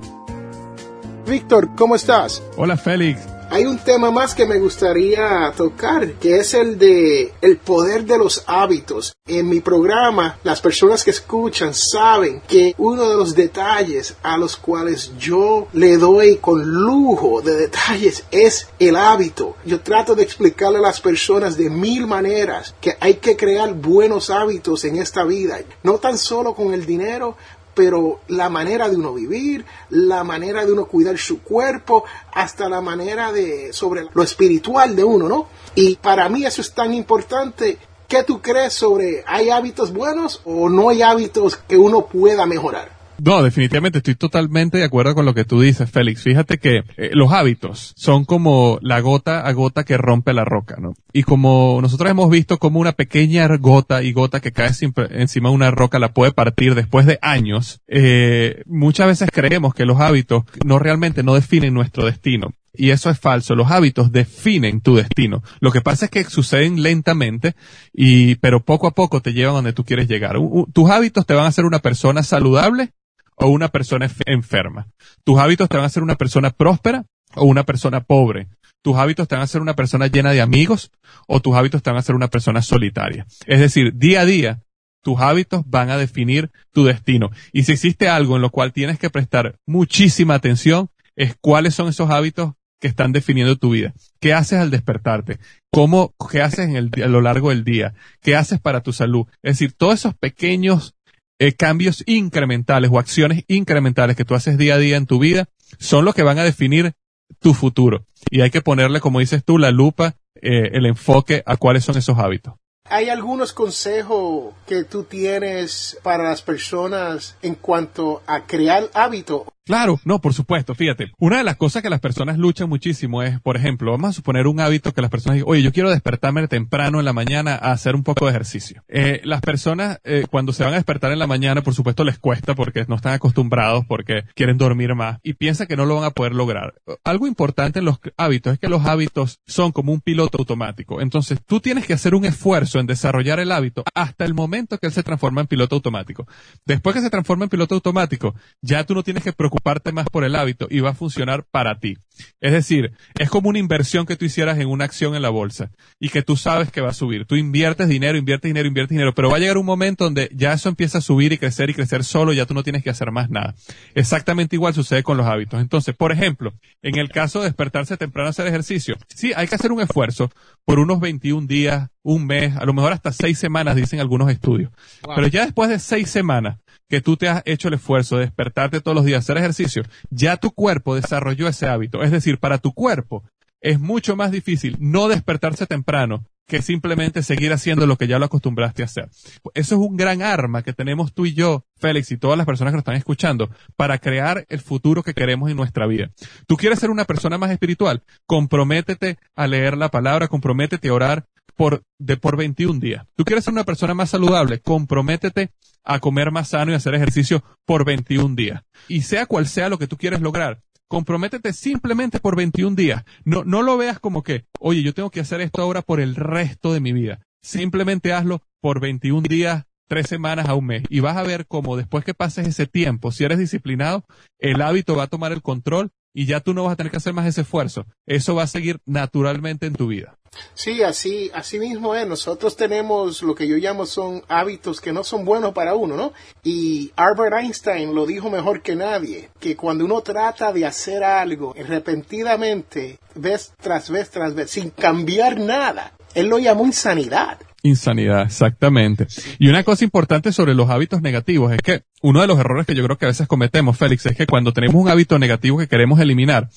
Víctor, 1.27 1.71
¿cómo 1.75 1.97
estás? 1.97 2.43
Hola 2.59 2.77
Félix, 2.77 3.23
Hay 3.51 3.65
un 3.65 3.79
tema 3.79 4.11
más 4.11 4.35
que 4.35 4.47
me 4.47 4.59
gustaría 4.59 5.53
tocar, 5.57 6.13
que 6.15 6.39
es 6.39 6.55
el 6.55 6.79
de 6.79 7.33
el 7.41 7.57
poder 7.57 8.05
de 8.05 8.19
los 8.19 8.45
hábitos. 8.47 9.15
En 9.27 9.49
mi 9.49 9.61
programa, 9.61 10.39
las 10.45 10.61
personas 10.61 11.03
que 11.03 11.11
escuchan 11.11 11.73
saben 11.73 12.43
que 12.47 12.75
uno 12.77 13.09
de 13.09 13.17
los 13.17 13.35
detalles 13.35 14.17
a 14.23 14.37
los 14.37 14.57
cuales 14.57 15.13
yo 15.19 15.69
le 15.73 15.97
doy 15.97 16.37
con 16.37 16.63
lujo 16.63 17.41
de 17.41 17.57
detalles 17.57 18.25
es 18.31 18.69
el 18.79 18.97
hábito. 18.97 19.57
Yo 19.65 19.81
trato 19.81 20.15
de 20.15 20.25
explicarle 20.25 20.79
a 20.79 20.83
las 20.83 21.01
personas 21.01 21.57
de 21.57 21.71
mil 21.71 22.07
maneras 22.07 22.75
que 22.83 22.97
hay 23.01 23.15
que 23.15 23.37
crear 23.37 23.73
buenos 23.73 24.29
hábitos 24.29 24.85
en 24.85 24.97
esta 24.97 25.25
vida, 25.25 25.59
no 25.83 25.99
tan 25.99 26.19
solo 26.19 26.55
con 26.55 26.75
el 26.75 26.85
dinero, 26.85 27.37
pero 27.75 28.21
la 28.29 28.49
manera 28.49 28.89
de 28.89 28.97
uno 28.97 29.13
vivir, 29.13 29.65
la 29.91 30.25
manera 30.25 30.65
de 30.65 30.73
uno 30.73 30.87
cuidar 30.87 31.19
su 31.19 31.43
cuerpo, 31.43 32.05
hasta 32.33 32.69
la 32.69 32.81
manera 32.81 33.33
de 33.33 33.73
sobre 33.73 34.07
lo 34.13 34.23
espiritual 34.23 34.95
de 34.97 35.05
uno, 35.05 35.29
¿no? 35.29 35.49
Y 35.75 35.97
para 35.97 36.29
mí 36.29 36.47
eso 36.47 36.61
es 36.61 36.73
tan 36.73 36.95
importante. 36.95 37.79
¿Qué 38.09 38.23
tú 38.23 38.41
crees 38.41 38.75
sobre 38.75 39.25
hay 39.27 39.51
hábitos 39.51 39.93
buenos 39.93 40.41
o 40.45 40.69
no 40.69 40.91
hay 40.91 41.03
hábitos 41.03 41.57
que 41.57 41.77
uno 41.77 42.07
pueda 42.07 42.47
mejorar? 42.47 42.94
No, 43.23 43.43
definitivamente 43.43 43.99
estoy 43.99 44.17
totalmente 44.17 44.79
de 44.79 44.85
acuerdo 44.85 45.15
con 45.15 45.25
lo 45.25 45.35
que 45.35 45.45
tú 45.45 45.61
dices, 45.61 45.91
Félix. 45.91 46.23
Fíjate 46.23 46.59
que 46.59 46.83
eh, 46.97 47.11
los 47.13 47.33
hábitos 47.33 47.93
son 47.97 48.25
como 48.25 48.79
la 48.83 49.01
gota 49.01 49.47
a 49.47 49.53
gota 49.53 49.85
que 49.85 49.97
rompe 49.97 50.33
la 50.33 50.45
roca, 50.45 50.77
¿no? 50.81 50.95
Y 51.13 51.23
como 51.23 51.79
nosotros 51.81 52.11
hemos 52.11 52.29
visto 52.29 52.59
como 52.59 52.81
una 52.81 52.93
pequeña 52.93 53.47
gota 53.57 54.03
y 54.03 54.13
gota 54.13 54.41
que 54.41 54.53
cae 54.53 54.71
encima 55.11 55.49
de 55.49 55.55
una 55.55 55.71
roca 55.71 55.99
la 55.99 56.13
puede 56.13 56.33
partir 56.33 56.75
después 56.75 57.07
de 57.07 57.19
años, 57.23 57.81
eh, 57.87 58.63
muchas 58.67 59.07
veces 59.07 59.31
creemos 59.33 59.75
que 59.75 59.85
los 59.85 60.01
hábitos 60.01 60.45
no 60.65 60.79
realmente 60.79 61.23
no 61.23 61.35
definen 61.35 61.75
nuestro 61.75 62.05
destino. 62.05 62.53
Y 62.77 62.91
eso 62.91 63.09
es 63.09 63.21
falso. 63.21 63.55
Los 63.55 63.71
hábitos 63.71 64.11
definen 64.11 64.81
tu 64.81 64.97
destino. 64.97 65.43
Lo 65.61 65.71
que 65.71 65.81
pasa 65.81 66.07
es 66.07 66.11
que 66.11 66.25
suceden 66.25 66.83
lentamente 66.83 67.55
y, 67.93 68.35
pero 68.37 68.65
poco 68.65 68.89
a 68.89 68.95
poco 68.95 69.23
te 69.23 69.33
llevan 69.33 69.55
donde 69.55 69.73
tú 69.73 69.85
quieres 69.85 70.09
llegar. 70.09 70.37
Tus 70.73 70.91
hábitos 70.91 71.25
te 71.25 71.35
van 71.35 71.45
a 71.45 71.49
hacer 71.49 71.65
una 71.65 71.79
persona 71.79 72.25
saludable 72.25 72.93
o 73.37 73.49
una 73.49 73.69
persona 73.69 74.07
enf- 74.09 74.23
enferma. 74.27 74.89
Tus 75.25 75.39
hábitos 75.39 75.69
te 75.69 75.77
van 75.77 75.85
a 75.85 75.87
hacer 75.87 76.03
una 76.03 76.17
persona 76.17 76.51
próspera 76.51 77.05
o 77.35 77.45
una 77.45 77.65
persona 77.65 78.01
pobre. 78.01 78.49
Tus 78.83 78.97
hábitos 78.97 79.27
te 79.29 79.35
van 79.35 79.41
a 79.41 79.45
hacer 79.45 79.61
una 79.63 79.75
persona 79.75 80.07
llena 80.09 80.33
de 80.33 80.41
amigos 80.43 80.91
o 81.27 81.41
tus 81.41 81.55
hábitos 81.57 81.83
te 81.83 81.91
van 81.91 81.97
a 81.97 82.01
hacer 82.01 82.15
una 82.15 82.29
persona 82.29 82.61
solitaria. 82.63 83.27
Es 83.47 83.61
decir, 83.61 83.95
día 83.95 84.21
a 84.21 84.25
día, 84.27 84.61
tus 85.03 85.21
hábitos 85.21 85.63
van 85.67 85.91
a 85.91 85.97
definir 85.97 86.51
tu 86.73 86.85
destino. 86.85 87.31
Y 87.53 87.65
si 87.65 87.73
existe 87.73 88.09
algo 88.09 88.37
en 88.37 88.43
lo 88.43 88.51
cual 88.51 88.73
tienes 88.73 88.99
que 88.99 89.11
prestar 89.11 89.57
muchísima 89.67 90.35
atención, 90.35 90.91
es 91.17 91.37
cuáles 91.41 91.75
son 91.75 91.89
esos 91.89 92.11
hábitos 92.11 92.53
que 92.81 92.89
están 92.89 93.13
definiendo 93.13 93.57
tu 93.57 93.71
vida. 93.71 93.95
¿Qué 94.21 94.35
haces 94.35 94.59
al 94.59 94.71
despertarte? 94.71 95.39
¿Cómo, 95.73 96.15
qué 96.31 96.43
haces 96.43 96.69
en 96.69 96.77
el, 96.77 96.91
a 97.03 97.09
lo 97.09 97.23
largo 97.23 97.49
del 97.51 97.65
día? 97.65 97.95
¿Qué 98.21 98.37
haces 98.37 98.61
para 98.61 98.83
tu 98.83 98.93
salud? 98.93 99.27
Es 99.43 99.55
decir, 99.59 99.73
todos 99.73 99.95
esos 99.95 100.15
pequeños 100.15 100.95
eh, 101.39 101.53
cambios 101.53 102.03
incrementales 102.07 102.91
o 102.93 102.99
acciones 102.99 103.45
incrementales 103.49 104.17
que 104.17 104.25
tú 104.25 104.35
haces 104.35 104.57
día 104.59 104.75
a 104.75 104.79
día 104.79 104.97
en 104.97 105.07
tu 105.07 105.19
vida 105.19 105.49
son 105.79 106.05
los 106.05 106.15
que 106.15 106.23
van 106.23 106.39
a 106.39 106.45
definir 106.45 106.95
tu 107.41 107.55
futuro. 107.55 108.07
Y 108.31 108.41
hay 108.41 108.51
que 108.51 108.63
ponerle, 108.63 109.01
como 109.01 109.21
dices 109.21 109.45
tú, 109.45 109.59
la 109.59 109.71
lupa, 109.71 110.17
eh, 110.37 110.71
el 110.73 110.87
enfoque 110.87 111.43
a 111.47 111.57
cuáles 111.57 111.85
son 111.85 111.97
esos 111.97 112.19
hábitos. 112.19 112.55
¿Hay 112.89 113.09
algunos 113.09 113.55
consejos 113.55 114.55
que 114.67 114.85
tú 114.85 115.05
tienes 115.05 115.99
para 116.03 116.25
las 116.25 116.43
personas 116.43 117.37
en 117.41 117.55
cuanto 117.55 118.23
a 118.27 118.45
crear 118.45 118.91
hábitos? 118.93 119.43
Claro, 119.65 119.99
no, 120.05 120.21
por 120.21 120.35
supuesto, 120.35 120.75
fíjate. 120.75 121.13
Una 121.19 121.39
de 121.39 121.45
las 121.45 121.57
cosas 121.57 121.83
que 121.83 121.89
las 121.89 122.01
personas 122.01 122.37
luchan 122.37 122.69
muchísimo 122.69 123.23
es, 123.23 123.41
por 123.41 123.57
ejemplo, 123.57 123.93
vamos 123.93 124.11
a 124.11 124.13
suponer 124.13 124.47
un 124.47 124.61
hábito 124.61 124.93
que 124.93 125.01
las 125.01 125.11
personas 125.11 125.37
digan, 125.37 125.49
oye, 125.49 125.63
yo 125.63 125.73
quiero 125.73 125.89
despertarme 125.89 126.47
temprano 126.49 126.99
en 126.99 127.07
la 127.07 127.15
mañana 127.15 127.55
a 127.55 127.73
hacer 127.73 127.95
un 127.95 128.03
poco 128.03 128.27
de 128.27 128.33
ejercicio. 128.33 128.83
Eh, 128.89 129.23
las 129.25 129.41
personas, 129.41 130.01
eh, 130.05 130.27
cuando 130.31 130.53
se 130.53 130.65
van 130.65 130.75
a 130.75 130.77
despertar 130.77 131.13
en 131.13 131.19
la 131.19 131.27
mañana, 131.27 131.63
por 131.63 131.73
supuesto 131.73 132.05
les 132.05 132.19
cuesta 132.19 132.55
porque 132.55 132.85
no 132.89 132.97
están 132.97 133.15
acostumbrados, 133.15 133.87
porque 133.87 134.25
quieren 134.35 134.59
dormir 134.59 134.95
más 134.95 135.19
y 135.23 135.33
piensan 135.33 135.67
que 135.67 135.77
no 135.77 135.87
lo 135.87 135.95
van 135.95 136.05
a 136.05 136.11
poder 136.11 136.35
lograr. 136.35 136.75
Algo 137.03 137.27
importante 137.27 137.79
en 137.79 137.87
los 137.87 138.01
hábitos 138.19 138.53
es 138.53 138.59
que 138.59 138.69
los 138.69 138.85
hábitos 138.85 139.41
son 139.47 139.73
como 139.73 139.93
un 139.93 140.03
piloto 140.03 140.37
automático. 140.37 141.01
Entonces, 141.01 141.41
tú 141.43 141.61
tienes 141.61 141.87
que 141.87 141.95
hacer 141.95 142.15
un 142.15 142.27
esfuerzo 142.27 142.81
en 142.81 142.87
desarrollar 142.87 143.41
el 143.41 143.51
hábito 143.51 143.83
hasta 143.95 144.27
el 144.27 144.35
momento 144.35 144.77
que 144.77 144.89
él 144.89 144.93
se 144.93 145.03
transforma 145.03 145.41
en 145.41 145.47
piloto 145.47 145.77
automático. 145.77 146.27
Después 146.67 146.95
que 146.95 147.01
se 147.01 147.09
transforma 147.09 147.45
en 147.45 147.51
piloto 147.51 147.75
automático, 147.75 148.35
ya 148.61 148.85
tú 148.85 148.95
no 148.95 149.03
tienes 149.03 149.25
que 149.25 149.33
preocuparte 149.33 149.54
más 149.93 150.07
por 150.11 150.25
el 150.25 150.37
hábito 150.37 150.67
y 150.71 150.81
va 150.81 150.91
a 150.91 150.95
funcionar 150.95 151.45
para 151.51 151.79
ti. 151.79 151.97
Es 152.41 152.53
decir, 152.53 152.93
es 153.19 153.29
como 153.29 153.49
una 153.49 153.59
inversión 153.59 154.07
que 154.07 154.17
tú 154.17 154.25
hicieras 154.25 154.59
en 154.59 154.69
una 154.69 154.85
acción 154.85 155.15
en 155.15 155.23
la 155.23 155.31
bolsa 155.31 155.71
y 155.99 156.11
que 156.11 156.23
tú 156.23 156.37
sabes 156.37 156.71
que 156.71 156.81
va 156.81 156.91
a 156.91 156.95
subir. 156.95 157.27
Tú 157.27 157.37
inviertes 157.37 157.89
dinero, 157.89 158.17
inviertes 158.17 158.49
dinero, 158.49 158.69
inviertes 158.69 158.91
dinero, 158.91 159.15
pero 159.15 159.31
va 159.31 159.37
a 159.37 159.41
llegar 159.41 159.59
un 159.59 159.67
momento 159.67 160.05
donde 160.05 160.31
ya 160.33 160.53
eso 160.53 160.69
empieza 160.69 160.99
a 160.99 161.01
subir 161.01 161.33
y 161.33 161.39
crecer 161.39 161.71
y 161.71 161.75
crecer 161.75 162.05
solo 162.05 162.33
y 162.33 162.37
ya 162.37 162.47
tú 162.47 162.55
no 162.55 162.63
tienes 162.63 162.83
que 162.83 162.91
hacer 162.91 163.11
más 163.11 163.31
nada. 163.31 163.55
Exactamente 163.95 164.57
igual 164.57 164.75
sucede 164.75 165.03
con 165.03 165.17
los 165.17 165.27
hábitos. 165.27 165.61
Entonces, 165.61 165.95
por 165.95 166.13
ejemplo, 166.13 166.53
en 166.83 166.99
el 166.99 167.11
caso 167.11 167.41
de 167.41 167.47
despertarse 167.47 167.97
temprano 167.97 168.29
a 168.29 168.31
hacer 168.31 168.47
ejercicio, 168.47 168.97
sí, 169.09 169.33
hay 169.35 169.49
que 169.49 169.57
hacer 169.57 169.73
un 169.73 169.81
esfuerzo 169.81 170.31
por 170.65 170.79
unos 170.79 171.01
21 171.01 171.47
días, 171.47 171.91
un 172.05 172.27
mes, 172.27 172.57
a 172.57 172.65
lo 172.65 172.73
mejor 172.73 172.93
hasta 172.93 173.11
seis 173.11 173.39
semanas, 173.39 173.75
dicen 173.75 173.99
algunos 173.99 174.31
estudios. 174.31 174.71
Pero 175.17 175.27
ya 175.27 175.45
después 175.45 175.69
de 175.71 175.81
seis 175.81 176.09
semanas 176.11 176.59
que 176.89 177.01
tú 177.01 177.17
te 177.17 177.29
has 177.29 177.43
hecho 177.47 177.69
el 177.69 177.75
esfuerzo 177.75 178.17
de 178.17 178.27
despertarte 178.27 178.81
todos 178.81 178.95
los 178.95 179.05
días, 179.05 179.25
hacer 179.25 179.39
ejercicio, 179.39 179.83
ya 180.11 180.37
tu 180.37 180.53
cuerpo 180.53 180.95
desarrolló 180.95 181.49
ese 181.49 181.67
hábito. 181.67 182.03
Es 182.03 182.13
decir, 182.13 182.39
para 182.39 182.59
tu 182.59 182.73
cuerpo 182.73 183.25
es 183.61 183.81
mucho 183.81 184.15
más 184.15 184.31
difícil 184.31 184.77
no 184.79 185.09
despertarse 185.09 185.67
temprano 185.67 186.25
que 186.47 186.61
simplemente 186.61 187.23
seguir 187.23 187.53
haciendo 187.53 187.87
lo 187.87 187.97
que 187.97 188.07
ya 188.07 188.19
lo 188.19 188.27
acostumbraste 188.27 188.83
a 188.83 188.85
hacer. 188.85 189.09
Eso 189.55 189.75
es 189.75 189.81
un 189.81 189.97
gran 189.97 190.21
arma 190.21 190.63
que 190.63 190.75
tenemos 190.75 191.15
tú 191.15 191.25
y 191.25 191.33
yo, 191.33 191.65
Félix, 191.77 192.13
y 192.13 192.19
todas 192.19 192.37
las 192.37 192.47
personas 192.47 192.73
que 192.73 192.77
nos 192.77 192.83
están 192.83 192.97
escuchando, 192.97 193.49
para 193.77 193.99
crear 193.99 194.45
el 194.51 194.61
futuro 194.61 195.03
que 195.03 195.15
queremos 195.15 195.51
en 195.51 195.57
nuestra 195.57 195.87
vida. 195.87 196.11
Tú 196.47 196.57
quieres 196.57 196.79
ser 196.79 196.91
una 196.91 197.07
persona 197.07 197.39
más 197.39 197.51
espiritual, 197.51 198.03
comprométete 198.27 199.19
a 199.35 199.47
leer 199.47 199.79
la 199.79 199.91
palabra, 199.91 200.29
comprométete 200.29 200.89
a 200.89 200.93
orar 200.93 201.27
por, 201.57 201.83
de 201.99 202.17
por 202.17 202.37
21 202.37 202.81
días. 202.81 203.07
Tú 203.17 203.25
quieres 203.25 203.45
ser 203.45 203.53
una 203.53 203.65
persona 203.65 203.95
más 203.95 204.11
saludable, 204.11 204.61
comprométete 204.61 205.51
a 205.85 206.01
comer 206.01 206.31
más 206.31 206.49
sano 206.49 206.73
y 206.73 206.75
hacer 206.75 206.95
ejercicio 206.95 207.43
por 207.65 207.85
21 207.85 208.35
días. 208.35 208.63
Y 208.89 209.03
sea 209.03 209.27
cual 209.27 209.47
sea 209.47 209.69
lo 209.69 209.79
que 209.79 209.87
tú 209.87 209.97
quieres 209.97 210.21
lograr, 210.21 210.61
comprométete 210.89 211.53
simplemente 211.53 212.21
por 212.21 212.37
21 212.37 212.77
días. 212.77 213.05
No, 213.25 213.45
no 213.45 213.63
lo 213.63 213.77
veas 213.77 213.99
como 213.99 214.23
que, 214.23 214.45
oye, 214.59 214.83
yo 214.83 214.95
tengo 214.95 215.11
que 215.11 215.21
hacer 215.21 215.41
esto 215.41 215.63
ahora 215.63 215.83
por 215.83 216.01
el 216.01 216.15
resto 216.17 216.73
de 216.73 216.81
mi 216.81 216.93
vida. 216.93 217.21
Simplemente 217.43 218.13
hazlo 218.13 218.43
por 218.61 218.81
21 218.81 219.23
días, 219.23 219.65
tres 219.89 220.07
semanas 220.09 220.49
a 220.49 220.55
un 220.55 220.67
mes. 220.67 220.85
Y 220.89 221.01
vas 221.01 221.17
a 221.17 221.23
ver 221.23 221.47
cómo 221.47 221.77
después 221.77 222.05
que 222.05 222.15
pases 222.15 222.49
ese 222.49 222.67
tiempo, 222.67 223.13
si 223.13 223.25
eres 223.25 223.39
disciplinado, 223.39 224.05
el 224.39 224.63
hábito 224.63 224.97
va 224.97 225.05
a 225.05 225.09
tomar 225.09 225.33
el 225.33 225.43
control 225.43 225.91
y 226.15 226.27
ya 226.27 226.41
tú 226.41 226.55
no 226.55 226.65
vas 226.65 226.73
a 226.73 226.77
tener 226.77 226.91
que 226.91 226.97
hacer 226.97 227.13
más 227.13 227.27
ese 227.27 227.43
esfuerzo. 227.43 227.85
Eso 228.07 228.35
va 228.37 228.45
a 228.45 228.47
seguir 228.47 228.79
naturalmente 228.87 229.67
en 229.67 229.75
tu 229.75 229.89
vida. 229.89 230.17
Sí, 230.55 230.83
así, 230.83 231.31
así 231.35 231.59
mismo 231.59 231.95
es. 231.95 232.07
Nosotros 232.07 232.57
tenemos 232.57 233.23
lo 233.23 233.35
que 233.35 233.47
yo 233.47 233.57
llamo 233.57 233.87
son 233.87 234.23
hábitos 234.29 234.81
que 234.81 234.93
no 234.93 235.05
son 235.05 235.25
buenos 235.25 235.53
para 235.53 235.75
uno, 235.75 235.97
¿no? 235.97 236.13
Y 236.43 236.93
Albert 236.97 237.37
Einstein 237.41 237.95
lo 237.95 238.07
dijo 238.07 238.31
mejor 238.31 238.63
que 238.63 238.77
nadie, 238.77 239.31
que 239.41 239.57
cuando 239.57 239.85
uno 239.85 240.01
trata 240.01 240.53
de 240.53 240.67
hacer 240.67 241.05
algo 241.05 241.55
repentinamente, 241.55 242.99
vez 243.15 243.53
tras 243.61 243.91
vez 243.91 244.11
tras 244.11 244.35
vez, 244.35 244.51
sin 244.51 244.71
cambiar 244.71 245.39
nada, 245.39 245.93
él 246.15 246.29
lo 246.29 246.39
llamó 246.39 246.65
insanidad. 246.65 247.39
Insanidad, 247.67 248.27
exactamente. 248.27 249.07
Y 249.39 249.49
una 249.49 249.65
cosa 249.65 249.85
importante 249.85 250.33
sobre 250.33 250.53
los 250.53 250.69
hábitos 250.69 251.01
negativos 251.01 251.51
es 251.51 251.63
que 251.63 251.85
uno 252.03 252.21
de 252.21 252.27
los 252.27 252.39
errores 252.39 252.67
que 252.67 252.75
yo 252.75 252.85
creo 252.85 252.99
que 252.99 253.07
a 253.07 253.09
veces 253.09 253.27
cometemos, 253.27 253.79
Félix, 253.79 254.05
es 254.05 254.15
que 254.15 254.27
cuando 254.27 254.53
tenemos 254.53 254.77
un 254.77 254.91
hábito 254.91 255.19
negativo 255.19 255.57
que 255.57 255.67
queremos 255.67 255.99
eliminar, 255.99 256.51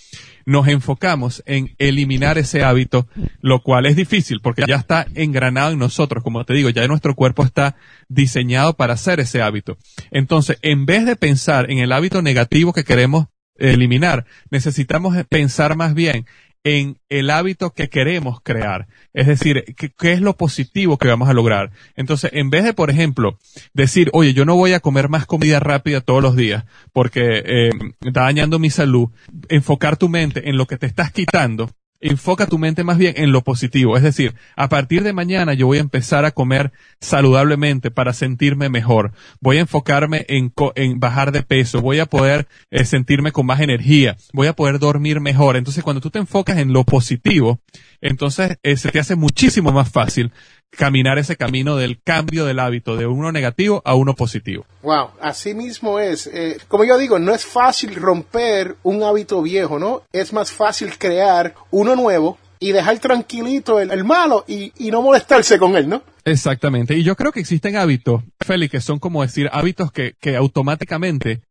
nos 0.45 0.67
enfocamos 0.67 1.43
en 1.45 1.73
eliminar 1.77 2.37
ese 2.37 2.61
hábito, 2.61 3.07
lo 3.39 3.63
cual 3.63 3.85
es 3.85 3.95
difícil 3.95 4.41
porque 4.43 4.65
ya 4.67 4.75
está 4.75 5.07
engranado 5.15 5.71
en 5.71 5.79
nosotros. 5.79 6.25
Como 6.25 6.43
te 6.43 6.53
digo, 6.55 6.69
ya 6.71 6.85
nuestro 6.89 7.15
cuerpo 7.15 7.45
está 7.45 7.77
diseñado 8.09 8.73
para 8.73 8.95
hacer 8.95 9.21
ese 9.21 9.41
hábito. 9.41 9.77
Entonces, 10.11 10.59
en 10.61 10.85
vez 10.85 11.05
de 11.05 11.15
pensar 11.15 11.71
en 11.71 11.77
el 11.77 11.93
hábito 11.93 12.21
negativo 12.21 12.73
que 12.73 12.83
queremos 12.83 13.27
eliminar, 13.55 14.25
necesitamos 14.51 15.15
pensar 15.29 15.77
más 15.77 15.93
bien 15.93 16.25
en 16.67 16.99
el 17.07 17.29
hábito 17.29 17.71
que 17.71 17.87
queremos 17.87 18.41
crear. 18.41 18.87
Es 19.13 19.25
decir, 19.25 19.63
¿qué, 19.75 20.11
es 20.11 20.19
lo 20.19 20.35
positivo 20.35 20.97
que 20.97 21.07
vamos 21.07 21.29
a 21.29 21.33
lograr? 21.33 21.71
Entonces, 21.95 22.31
en 22.33 22.49
vez 22.49 22.65
de, 22.65 22.73
por 22.73 22.89
ejemplo, 22.89 23.39
decir, 23.73 24.09
oye, 24.11 24.33
yo 24.33 24.43
no 24.43 24.57
voy 24.57 24.73
a 24.73 24.81
comer 24.81 25.07
más 25.07 25.25
comida 25.25 25.61
rápida 25.61 26.01
todos 26.01 26.21
los 26.21 26.35
días 26.35 26.65
porque 26.91 27.41
eh, 27.45 27.69
está 28.01 28.23
dañando 28.23 28.59
mi 28.59 28.69
salud, 28.69 29.09
enfocar 29.47 29.95
tu 29.95 30.09
mente 30.09 30.49
en 30.49 30.57
lo 30.57 30.67
que 30.67 30.77
te 30.77 30.87
estás 30.87 31.13
quitando 31.13 31.71
enfoca 32.01 32.47
tu 32.47 32.57
mente 32.57 32.83
más 32.83 32.97
bien 32.97 33.13
en 33.17 33.31
lo 33.31 33.41
positivo. 33.41 33.97
Es 33.97 34.03
decir, 34.03 34.35
a 34.55 34.69
partir 34.69 35.03
de 35.03 35.13
mañana 35.13 35.53
yo 35.53 35.67
voy 35.67 35.77
a 35.77 35.81
empezar 35.81 36.25
a 36.25 36.31
comer 36.31 36.71
saludablemente 36.99 37.91
para 37.91 38.13
sentirme 38.13 38.69
mejor. 38.69 39.11
Voy 39.39 39.57
a 39.57 39.61
enfocarme 39.61 40.25
en, 40.29 40.53
en 40.75 40.99
bajar 40.99 41.31
de 41.31 41.43
peso. 41.43 41.81
Voy 41.81 41.99
a 41.99 42.05
poder 42.05 42.47
eh, 42.71 42.85
sentirme 42.85 43.31
con 43.31 43.45
más 43.45 43.61
energía. 43.61 44.17
Voy 44.33 44.47
a 44.47 44.53
poder 44.53 44.79
dormir 44.79 45.19
mejor. 45.19 45.57
Entonces, 45.57 45.83
cuando 45.83 46.01
tú 46.01 46.09
te 46.09 46.19
enfocas 46.19 46.57
en 46.57 46.73
lo 46.73 46.83
positivo, 46.83 47.59
entonces 48.01 48.57
eh, 48.63 48.77
se 48.77 48.91
te 48.91 48.99
hace 48.99 49.15
muchísimo 49.15 49.71
más 49.71 49.89
fácil 49.89 50.31
caminar 50.71 51.17
ese 51.17 51.35
camino 51.35 51.75
del 51.75 52.01
cambio 52.01 52.45
del 52.45 52.59
hábito 52.59 52.95
de 52.95 53.07
uno 53.07 53.31
negativo 53.31 53.81
a 53.85 53.95
uno 53.95 54.13
positivo. 54.13 54.65
Wow, 54.83 55.11
así 55.21 55.53
mismo 55.53 55.99
es. 55.99 56.27
Eh, 56.27 56.57
como 56.67 56.85
yo 56.85 56.97
digo, 56.97 57.19
no 57.19 57.33
es 57.33 57.45
fácil 57.45 57.95
romper 57.95 58.75
un 58.83 59.03
hábito 59.03 59.41
viejo, 59.41 59.79
¿no? 59.79 60.03
Es 60.11 60.33
más 60.33 60.51
fácil 60.51 60.97
crear 60.97 61.55
uno 61.71 61.95
nuevo 61.95 62.37
y 62.59 62.71
dejar 62.71 62.99
tranquilito 62.99 63.79
el, 63.79 64.03
malo 64.03 64.43
y, 64.47 64.71
no 64.91 65.01
molestarse 65.01 65.59
con 65.59 65.75
él, 65.75 65.87
¿no? 65.87 66.01
Exactamente. 66.25 66.97
Y 66.97 67.03
yo 67.03 67.15
creo 67.15 67.31
que 67.31 67.39
existen 67.39 67.75
hábitos, 67.75 68.23
Félix, 68.39 68.71
que 68.71 68.81
son 68.81 68.99
como 68.99 69.21
decir 69.21 69.49
hábitos 69.51 69.91
que, 69.91 70.15
que 70.19 70.35
automáticamente 70.35 71.41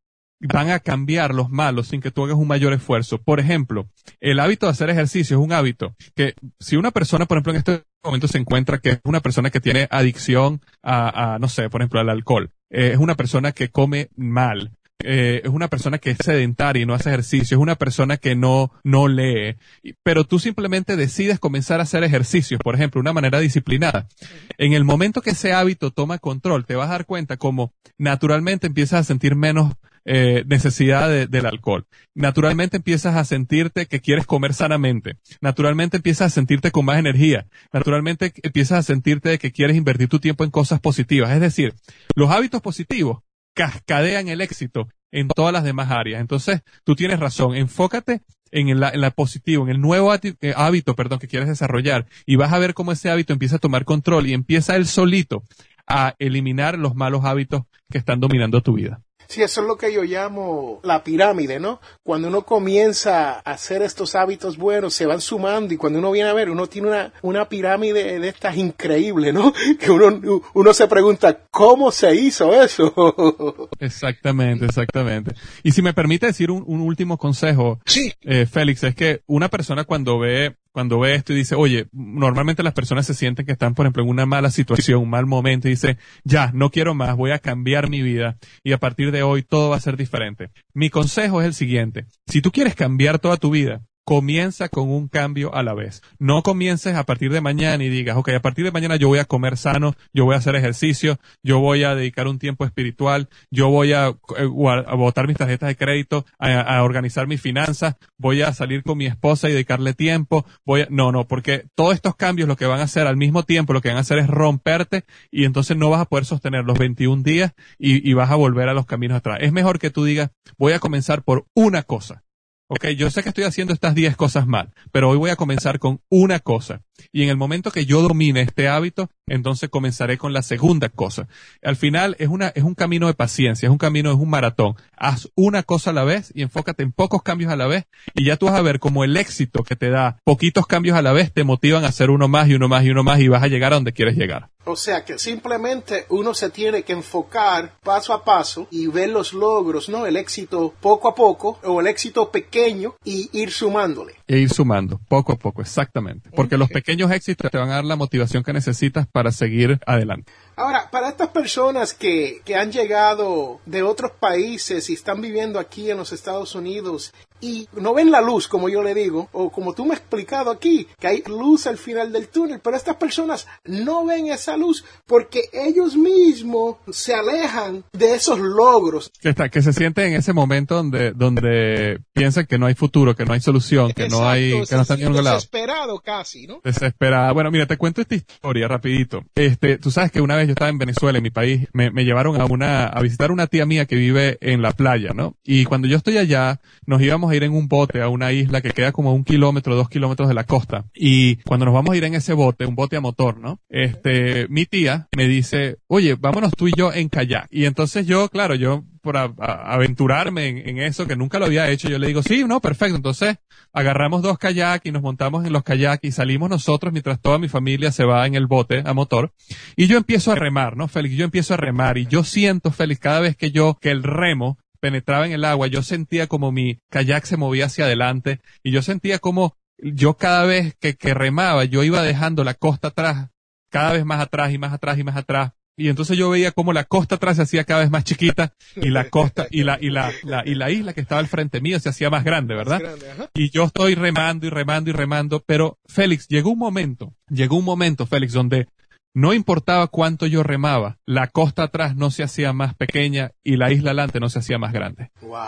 van 0.40 0.70
a 0.70 0.80
cambiar 0.80 1.34
los 1.34 1.48
malos 1.48 1.88
sin 1.88 2.00
que 2.00 2.10
tú 2.10 2.24
hagas 2.24 2.36
un 2.36 2.48
mayor 2.48 2.72
esfuerzo. 2.72 3.18
Por 3.18 3.40
ejemplo, 3.40 3.88
el 4.20 4.40
hábito 4.40 4.66
de 4.66 4.72
hacer 4.72 4.90
ejercicio 4.90 5.38
es 5.38 5.42
un 5.42 5.52
hábito 5.52 5.94
que 6.14 6.34
si 6.60 6.76
una 6.76 6.90
persona, 6.90 7.26
por 7.26 7.38
ejemplo, 7.38 7.52
en 7.52 7.58
este 7.58 7.82
momento 8.06 8.28
se 8.28 8.38
encuentra 8.38 8.78
que 8.78 8.90
es 8.90 9.00
una 9.04 9.20
persona 9.20 9.50
que 9.50 9.60
tiene 9.60 9.88
adicción 9.90 10.60
a, 10.82 11.38
no 11.40 11.48
sé, 11.48 11.68
por 11.70 11.80
ejemplo, 11.80 12.00
al 12.00 12.08
alcohol, 12.08 12.50
eh, 12.70 12.90
es 12.92 12.98
una 12.98 13.14
persona 13.14 13.52
que 13.52 13.68
come 13.68 14.08
mal, 14.16 14.72
eh, 15.04 15.42
es 15.44 15.50
una 15.50 15.68
persona 15.68 15.98
que 15.98 16.10
es 16.10 16.18
sedentaria 16.24 16.82
y 16.82 16.86
no 16.86 16.94
hace 16.94 17.10
ejercicio, 17.10 17.56
es 17.56 17.62
una 17.62 17.76
persona 17.76 18.16
que 18.16 18.34
no, 18.34 18.72
no 18.82 19.08
lee, 19.08 19.56
pero 20.02 20.24
tú 20.24 20.38
simplemente 20.38 20.96
decides 20.96 21.38
comenzar 21.38 21.80
a 21.80 21.82
hacer 21.82 22.02
ejercicios, 22.02 22.60
por 22.62 22.74
ejemplo, 22.74 23.00
una 23.00 23.12
manera 23.12 23.38
disciplinada. 23.38 24.08
En 24.56 24.72
el 24.72 24.84
momento 24.84 25.20
que 25.20 25.30
ese 25.30 25.52
hábito 25.52 25.90
toma 25.90 26.18
control, 26.18 26.64
te 26.64 26.76
vas 26.76 26.88
a 26.88 26.92
dar 26.92 27.06
cuenta 27.06 27.36
como 27.36 27.72
naturalmente 27.98 28.66
empiezas 28.66 29.00
a 29.00 29.04
sentir 29.04 29.36
menos 29.36 29.74
eh, 30.08 30.44
necesidad 30.46 31.28
del 31.28 31.46
alcohol. 31.46 31.84
Naturalmente 32.14 32.76
empiezas 32.76 33.16
a 33.16 33.24
sentirte 33.24 33.86
que 33.86 34.00
quieres 34.00 34.24
comer 34.24 34.54
sanamente. 34.54 35.18
Naturalmente 35.40 35.96
empiezas 35.96 36.28
a 36.28 36.34
sentirte 36.34 36.70
con 36.70 36.84
más 36.84 36.98
energía. 36.98 37.46
Naturalmente 37.72 38.32
empiezas 38.42 38.78
a 38.78 38.82
sentirte 38.84 39.38
que 39.38 39.50
quieres 39.50 39.76
invertir 39.76 40.08
tu 40.08 40.20
tiempo 40.20 40.44
en 40.44 40.50
cosas 40.50 40.78
positivas. 40.78 41.32
Es 41.32 41.40
decir, 41.40 41.74
los 42.14 42.30
hábitos 42.30 42.62
positivos 42.62 43.18
cascadean 43.54 44.28
el 44.28 44.42
éxito 44.42 44.88
en 45.10 45.26
todas 45.26 45.52
las 45.52 45.64
demás 45.64 45.90
áreas. 45.90 46.20
Entonces, 46.20 46.60
tú 46.84 46.94
tienes 46.94 47.18
razón. 47.18 47.56
Enfócate 47.56 48.20
en 48.52 48.68
el, 48.68 48.82
en 48.82 49.10
positivo, 49.10 49.64
en 49.64 49.70
el 49.70 49.80
nuevo 49.80 50.14
eh, 50.14 50.54
hábito, 50.54 50.94
perdón, 50.94 51.18
que 51.18 51.26
quieres 51.26 51.48
desarrollar 51.48 52.06
y 52.26 52.36
vas 52.36 52.52
a 52.52 52.58
ver 52.58 52.74
cómo 52.74 52.92
ese 52.92 53.10
hábito 53.10 53.32
empieza 53.32 53.56
a 53.56 53.60
tomar 53.60 53.84
control 53.84 54.28
y 54.28 54.34
empieza 54.34 54.76
él 54.76 54.86
solito 54.86 55.42
a 55.86 56.14
eliminar 56.18 56.78
los 56.78 56.94
malos 56.94 57.24
hábitos 57.24 57.62
que 57.90 57.98
están 57.98 58.20
dominando 58.20 58.60
tu 58.60 58.74
vida. 58.74 59.00
Sí, 59.28 59.42
eso 59.42 59.60
es 59.60 59.66
lo 59.66 59.76
que 59.76 59.92
yo 59.92 60.02
llamo 60.02 60.80
la 60.82 61.02
pirámide, 61.02 61.58
¿no? 61.60 61.80
Cuando 62.02 62.28
uno 62.28 62.42
comienza 62.42 63.34
a 63.34 63.40
hacer 63.40 63.82
estos 63.82 64.14
hábitos 64.14 64.56
buenos, 64.56 64.94
se 64.94 65.06
van 65.06 65.20
sumando 65.20 65.74
y 65.74 65.76
cuando 65.76 65.98
uno 65.98 66.10
viene 66.10 66.30
a 66.30 66.34
ver, 66.34 66.50
uno 66.50 66.66
tiene 66.66 66.88
una, 66.88 67.12
una 67.22 67.48
pirámide 67.48 68.18
de 68.18 68.28
estas 68.28 68.56
increíbles, 68.56 69.34
¿no? 69.34 69.52
Que 69.78 69.90
uno, 69.90 70.42
uno 70.54 70.74
se 70.74 70.86
pregunta, 70.88 71.38
¿cómo 71.50 71.90
se 71.90 72.14
hizo 72.14 72.62
eso? 72.62 73.68
Exactamente, 73.80 74.64
exactamente. 74.64 75.34
Y 75.62 75.72
si 75.72 75.82
me 75.82 75.94
permite 75.94 76.26
decir 76.26 76.50
un, 76.50 76.64
un 76.66 76.80
último 76.80 77.18
consejo, 77.18 77.80
sí. 77.84 78.12
Eh, 78.22 78.46
Félix, 78.46 78.84
es 78.84 78.94
que 78.94 79.22
una 79.26 79.48
persona 79.48 79.84
cuando 79.84 80.18
ve 80.18 80.56
cuando 80.76 80.98
ve 80.98 81.14
esto 81.14 81.32
y 81.32 81.36
dice, 81.36 81.54
oye, 81.54 81.86
normalmente 81.90 82.62
las 82.62 82.74
personas 82.74 83.06
se 83.06 83.14
sienten 83.14 83.46
que 83.46 83.52
están, 83.52 83.74
por 83.74 83.86
ejemplo, 83.86 84.02
en 84.02 84.10
una 84.10 84.26
mala 84.26 84.50
situación, 84.50 85.00
un 85.00 85.08
mal 85.08 85.24
momento, 85.24 85.68
y 85.68 85.70
dice, 85.70 85.96
ya, 86.22 86.50
no 86.52 86.68
quiero 86.68 86.94
más, 86.94 87.16
voy 87.16 87.30
a 87.30 87.38
cambiar 87.38 87.88
mi 87.88 88.02
vida 88.02 88.36
y 88.62 88.72
a 88.72 88.78
partir 88.78 89.10
de 89.10 89.22
hoy 89.22 89.42
todo 89.42 89.70
va 89.70 89.76
a 89.76 89.80
ser 89.80 89.96
diferente. 89.96 90.50
Mi 90.74 90.90
consejo 90.90 91.40
es 91.40 91.46
el 91.46 91.54
siguiente, 91.54 92.04
si 92.26 92.42
tú 92.42 92.52
quieres 92.52 92.74
cambiar 92.74 93.18
toda 93.18 93.38
tu 93.38 93.48
vida, 93.48 93.86
comienza 94.06 94.68
con 94.68 94.88
un 94.88 95.08
cambio 95.08 95.52
a 95.52 95.64
la 95.64 95.74
vez. 95.74 96.00
No 96.20 96.44
comiences 96.44 96.94
a 96.94 97.04
partir 97.04 97.32
de 97.32 97.40
mañana 97.40 97.82
y 97.82 97.88
digas, 97.88 98.16
ok, 98.16 98.28
a 98.28 98.40
partir 98.40 98.64
de 98.64 98.70
mañana 98.70 98.94
yo 98.94 99.08
voy 99.08 99.18
a 99.18 99.24
comer 99.24 99.56
sano, 99.56 99.96
yo 100.14 100.24
voy 100.24 100.36
a 100.36 100.38
hacer 100.38 100.54
ejercicio, 100.54 101.18
yo 101.42 101.58
voy 101.58 101.82
a 101.82 101.96
dedicar 101.96 102.28
un 102.28 102.38
tiempo 102.38 102.64
espiritual, 102.64 103.28
yo 103.50 103.68
voy 103.68 103.94
a, 103.94 104.14
eh, 104.38 104.44
botar 104.46 105.26
mis 105.26 105.36
tarjetas 105.36 105.66
de 105.66 105.76
crédito, 105.76 106.24
a, 106.38 106.84
organizar 106.84 107.26
mis 107.26 107.40
finanzas, 107.40 107.96
voy 108.16 108.42
a 108.42 108.52
salir 108.52 108.84
con 108.84 108.96
mi 108.96 109.06
esposa 109.06 109.48
y 109.48 109.54
dedicarle 109.54 109.92
tiempo, 109.92 110.46
voy 110.64 110.82
a, 110.82 110.86
no, 110.88 111.10
no, 111.10 111.26
porque 111.26 111.66
todos 111.74 111.94
estos 111.94 112.14
cambios 112.14 112.46
lo 112.46 112.54
que 112.54 112.66
van 112.66 112.78
a 112.78 112.84
hacer 112.84 113.08
al 113.08 113.16
mismo 113.16 113.42
tiempo, 113.42 113.72
lo 113.72 113.80
que 113.80 113.88
van 113.88 113.98
a 113.98 114.02
hacer 114.02 114.18
es 114.18 114.28
romperte 114.28 115.04
y 115.32 115.46
entonces 115.46 115.76
no 115.76 115.90
vas 115.90 116.02
a 116.02 116.04
poder 116.04 116.26
sostener 116.26 116.64
los 116.64 116.78
21 116.78 117.24
días 117.24 117.54
y 117.76 118.12
vas 118.12 118.30
a 118.30 118.36
volver 118.36 118.68
a 118.68 118.74
los 118.74 118.86
caminos 118.86 119.16
atrás. 119.16 119.38
Es 119.40 119.52
mejor 119.52 119.80
que 119.80 119.90
tú 119.90 120.04
digas, 120.04 120.30
voy 120.58 120.74
a 120.74 120.78
comenzar 120.78 121.24
por 121.24 121.46
una 121.54 121.82
cosa 121.82 122.22
ok, 122.68 122.86
yo 122.96 123.10
sé 123.10 123.22
que 123.22 123.28
estoy 123.30 123.44
haciendo 123.44 123.72
estas 123.72 123.94
10 123.94 124.16
cosas 124.16 124.46
mal, 124.46 124.72
pero 124.92 125.10
hoy 125.10 125.18
voy 125.18 125.30
a 125.30 125.36
comenzar 125.36 125.78
con 125.78 126.00
una 126.08 126.40
cosa. 126.40 126.82
Y 127.12 127.22
en 127.22 127.28
el 127.28 127.36
momento 127.36 127.70
que 127.70 127.86
yo 127.86 128.02
domine 128.02 128.42
este 128.42 128.68
hábito, 128.68 129.10
entonces 129.26 129.70
comenzaré 129.70 130.18
con 130.18 130.32
la 130.32 130.42
segunda 130.42 130.88
cosa. 130.88 131.28
Al 131.62 131.76
final 131.76 132.16
es 132.18 132.28
una, 132.28 132.48
es 132.48 132.62
un 132.62 132.74
camino 132.74 133.06
de 133.06 133.14
paciencia, 133.14 133.66
es 133.66 133.72
un 133.72 133.78
camino, 133.78 134.10
es 134.10 134.16
un 134.16 134.30
maratón. 134.30 134.74
Haz 134.96 135.28
una 135.34 135.62
cosa 135.62 135.90
a 135.90 135.94
la 135.94 136.04
vez 136.04 136.32
y 136.34 136.42
enfócate 136.42 136.82
en 136.82 136.92
pocos 136.92 137.22
cambios 137.22 137.52
a 137.52 137.56
la 137.56 137.66
vez 137.66 137.86
y 138.14 138.24
ya 138.24 138.36
tú 138.36 138.46
vas 138.46 138.54
a 138.54 138.62
ver 138.62 138.78
cómo 138.78 139.04
el 139.04 139.16
éxito 139.16 139.62
que 139.62 139.76
te 139.76 139.90
da 139.90 140.18
poquitos 140.24 140.66
cambios 140.66 140.96
a 140.96 141.02
la 141.02 141.12
vez 141.12 141.32
te 141.32 141.44
motivan 141.44 141.84
a 141.84 141.88
hacer 141.88 142.10
uno 142.10 142.28
más 142.28 142.48
y 142.48 142.54
uno 142.54 142.68
más 142.68 142.84
y 142.84 142.90
uno 142.90 143.02
más 143.02 143.20
y 143.20 143.28
vas 143.28 143.42
a 143.42 143.48
llegar 143.48 143.72
a 143.72 143.76
donde 143.76 143.92
quieres 143.92 144.16
llegar. 144.16 144.50
O 144.68 144.74
sea 144.74 145.04
que 145.04 145.16
simplemente 145.16 146.06
uno 146.08 146.34
se 146.34 146.50
tiene 146.50 146.82
que 146.82 146.92
enfocar 146.92 147.78
paso 147.84 148.12
a 148.12 148.24
paso 148.24 148.66
y 148.72 148.88
ver 148.88 149.10
los 149.10 149.32
logros, 149.32 149.88
¿no? 149.88 150.06
El 150.06 150.16
éxito 150.16 150.74
poco 150.80 151.06
a 151.08 151.14
poco 151.14 151.60
o 151.62 151.80
el 151.80 151.86
éxito 151.86 152.32
pequeño 152.32 152.96
y 153.04 153.30
ir 153.32 153.52
sumándole. 153.52 154.14
E 154.26 154.38
ir 154.38 154.50
sumando, 154.50 155.00
poco 155.08 155.32
a 155.32 155.36
poco, 155.36 155.62
exactamente. 155.62 156.30
Porque 156.34 156.56
los 156.56 156.68
pequeños 156.86 157.10
éxitos 157.10 157.50
te 157.50 157.58
van 157.58 157.68
a 157.70 157.74
dar 157.74 157.84
la 157.84 157.96
motivación 157.96 158.44
que 158.44 158.52
necesitas 158.52 159.08
para 159.08 159.32
seguir 159.32 159.80
adelante. 159.86 160.32
Ahora, 160.54 160.88
para 160.88 161.08
estas 161.08 161.30
personas 161.30 161.92
que, 161.92 162.42
que 162.44 162.54
han 162.54 162.70
llegado 162.70 163.60
de 163.66 163.82
otros 163.82 164.12
países 164.12 164.88
y 164.88 164.94
están 164.94 165.20
viviendo 165.20 165.58
aquí 165.58 165.90
en 165.90 165.96
los 165.96 166.12
Estados 166.12 166.54
Unidos 166.54 167.12
y 167.40 167.68
no 167.72 167.94
ven 167.94 168.10
la 168.10 168.20
luz, 168.20 168.48
como 168.48 168.68
yo 168.68 168.82
le 168.82 168.94
digo, 168.94 169.28
o 169.32 169.50
como 169.50 169.74
tú 169.74 169.84
me 169.84 169.94
has 169.94 170.00
explicado 170.00 170.50
aquí, 170.50 170.86
que 170.98 171.06
hay 171.06 171.22
luz 171.26 171.66
al 171.66 171.78
final 171.78 172.12
del 172.12 172.28
túnel, 172.28 172.60
pero 172.62 172.76
estas 172.76 172.96
personas 172.96 173.46
no 173.64 174.04
ven 174.06 174.28
esa 174.28 174.56
luz 174.56 174.84
porque 175.06 175.42
ellos 175.52 175.96
mismos 175.96 176.76
se 176.90 177.14
alejan 177.14 177.84
de 177.92 178.14
esos 178.14 178.38
logros. 178.38 179.10
Que, 179.20 179.30
está, 179.30 179.48
que 179.48 179.62
se 179.62 179.72
sienten 179.72 180.08
en 180.08 180.14
ese 180.14 180.32
momento 180.32 180.76
donde, 180.76 181.12
donde 181.12 182.00
piensan 182.12 182.46
que 182.46 182.58
no 182.58 182.66
hay 182.66 182.74
futuro, 182.74 183.14
que 183.14 183.24
no 183.24 183.32
hay 183.32 183.40
solución, 183.40 183.92
que 183.92 184.08
no 184.08 184.28
hay, 184.28 184.50
que 184.66 184.74
no 184.74 184.82
están 184.82 185.00
en 185.00 185.08
ningún 185.08 185.24
lado. 185.24 185.36
Desesperado 185.36 186.00
casi, 186.00 186.46
¿no? 186.46 186.60
Desesperada. 186.64 187.32
Bueno, 187.32 187.50
mira, 187.50 187.66
te 187.66 187.76
cuento 187.76 188.00
esta 188.00 188.14
historia 188.14 188.68
rapidito. 188.68 189.22
Este, 189.34 189.78
tú 189.78 189.90
sabes 189.90 190.10
que 190.10 190.20
una 190.20 190.36
vez 190.36 190.46
yo 190.46 190.52
estaba 190.52 190.70
en 190.70 190.78
Venezuela, 190.78 191.18
en 191.18 191.22
mi 191.22 191.30
país, 191.30 191.68
me, 191.72 191.90
me 191.90 192.04
llevaron 192.04 192.40
a 192.40 192.44
una, 192.46 192.86
a 192.86 193.00
visitar 193.02 193.30
una 193.30 193.46
tía 193.46 193.66
mía 193.66 193.86
que 193.86 193.96
vive 193.96 194.38
en 194.40 194.62
la 194.62 194.72
playa, 194.72 195.12
¿no? 195.14 195.36
Y 195.44 195.64
cuando 195.64 195.88
yo 195.88 195.96
estoy 195.96 196.18
allá, 196.18 196.60
nos 196.86 197.02
íbamos 197.02 197.25
a 197.30 197.36
ir 197.36 197.44
en 197.44 197.52
un 197.52 197.68
bote 197.68 198.02
a 198.02 198.08
una 198.08 198.32
isla 198.32 198.60
que 198.60 198.70
queda 198.70 198.92
como 198.92 199.14
un 199.14 199.24
kilómetro, 199.24 199.74
dos 199.74 199.88
kilómetros 199.88 200.28
de 200.28 200.34
la 200.34 200.44
costa. 200.44 200.84
Y 200.94 201.36
cuando 201.36 201.66
nos 201.66 201.74
vamos 201.74 201.94
a 201.94 201.96
ir 201.96 202.04
en 202.04 202.14
ese 202.14 202.32
bote, 202.32 202.66
un 202.66 202.74
bote 202.74 202.96
a 202.96 203.00
motor, 203.00 203.38
¿no? 203.38 203.60
Este, 203.68 204.46
mi 204.48 204.66
tía 204.66 205.08
me 205.16 205.26
dice, 205.26 205.78
oye, 205.86 206.14
vámonos 206.14 206.52
tú 206.56 206.68
y 206.68 206.72
yo 206.76 206.92
en 206.92 207.08
kayak. 207.08 207.48
Y 207.50 207.64
entonces 207.64 208.06
yo, 208.06 208.28
claro, 208.28 208.54
yo 208.54 208.84
por 209.06 209.16
aventurarme 209.16 210.48
en, 210.48 210.68
en 210.68 210.78
eso 210.78 211.06
que 211.06 211.14
nunca 211.14 211.38
lo 211.38 211.46
había 211.46 211.70
hecho, 211.70 211.88
yo 211.88 211.98
le 211.98 212.08
digo, 212.08 212.24
sí, 212.24 212.44
no, 212.44 212.60
perfecto. 212.60 212.96
Entonces 212.96 213.36
agarramos 213.72 214.22
dos 214.22 214.36
kayak 214.36 214.84
y 214.84 214.90
nos 214.90 215.02
montamos 215.02 215.44
en 215.44 215.52
los 215.52 215.62
kayak 215.62 216.00
y 216.02 216.10
salimos 216.10 216.50
nosotros 216.50 216.92
mientras 216.92 217.20
toda 217.20 217.38
mi 217.38 217.48
familia 217.48 217.92
se 217.92 218.04
va 218.04 218.26
en 218.26 218.34
el 218.34 218.46
bote 218.46 218.82
a 218.84 218.94
motor. 218.94 219.32
Y 219.76 219.86
yo 219.86 219.96
empiezo 219.96 220.32
a 220.32 220.34
remar, 220.34 220.76
¿no, 220.76 220.88
Félix? 220.88 221.14
Yo 221.14 221.24
empiezo 221.24 221.54
a 221.54 221.56
remar 221.56 221.98
y 221.98 222.06
yo 222.06 222.24
siento, 222.24 222.72
Félix, 222.72 223.00
cada 223.00 223.20
vez 223.20 223.36
que 223.36 223.52
yo, 223.52 223.78
que 223.80 223.90
el 223.90 224.02
remo 224.02 224.58
penetraba 224.86 225.26
en 225.26 225.32
el 225.32 225.44
agua, 225.44 225.66
yo 225.66 225.82
sentía 225.82 226.26
como 226.28 226.52
mi 226.52 226.78
kayak 226.90 227.24
se 227.24 227.36
movía 227.36 227.66
hacia 227.66 227.86
adelante 227.86 228.40
y 228.62 228.70
yo 228.70 228.82
sentía 228.82 229.18
como 229.18 229.56
yo 229.78 230.14
cada 230.14 230.44
vez 230.46 230.74
que, 230.80 230.94
que 230.96 231.12
remaba, 231.12 231.64
yo 231.64 231.82
iba 231.82 232.02
dejando 232.02 232.44
la 232.44 232.54
costa 232.54 232.88
atrás, 232.88 233.30
cada 233.70 233.92
vez 233.92 234.04
más 234.04 234.20
atrás 234.20 234.52
y 234.52 234.58
más 234.58 234.72
atrás 234.72 234.98
y 234.98 235.04
más 235.04 235.16
atrás. 235.16 235.52
Y 235.78 235.88
entonces 235.90 236.16
yo 236.16 236.30
veía 236.30 236.52
como 236.52 236.72
la 236.72 236.84
costa 236.84 237.16
atrás 237.16 237.36
se 237.36 237.42
hacía 237.42 237.64
cada 237.64 237.80
vez 237.80 237.90
más 237.90 238.02
chiquita 238.04 238.54
y 238.76 238.88
la 238.88 239.10
costa 239.10 239.46
y 239.50 239.62
la, 239.64 239.76
y 239.78 239.90
la, 239.90 240.10
la- 240.22 240.42
y 240.46 240.54
la 240.54 240.70
isla 240.70 240.94
que 240.94 241.02
estaba 241.02 241.18
al 241.20 241.26
frente 241.26 241.60
mío 241.60 241.78
se 241.80 241.90
hacía 241.90 242.08
más 242.08 242.24
grande, 242.24 242.54
¿verdad? 242.54 242.80
Grande. 242.80 243.06
Y 243.34 243.50
yo 243.50 243.64
estoy 243.64 243.94
remando 243.94 244.46
y 244.46 244.50
remando 244.50 244.88
y 244.88 244.94
remando, 244.94 245.42
pero 245.46 245.78
Félix, 245.84 246.28
llegó 246.28 246.48
un 246.50 246.58
momento, 246.58 247.12
llegó 247.28 247.58
un 247.58 247.66
momento, 247.66 248.06
Félix, 248.06 248.32
donde 248.32 248.68
no 249.16 249.32
importaba 249.32 249.86
cuánto 249.86 250.26
yo 250.26 250.42
remaba, 250.42 250.98
la 251.06 251.28
costa 251.28 251.62
atrás 251.62 251.96
no 251.96 252.10
se 252.10 252.22
hacía 252.22 252.52
más 252.52 252.74
pequeña 252.74 253.32
y 253.42 253.56
la 253.56 253.72
isla 253.72 253.92
adelante 253.92 254.20
no 254.20 254.28
se 254.28 254.40
hacía 254.40 254.58
más 254.58 254.74
grande. 254.74 255.10
Wow. 255.22 255.38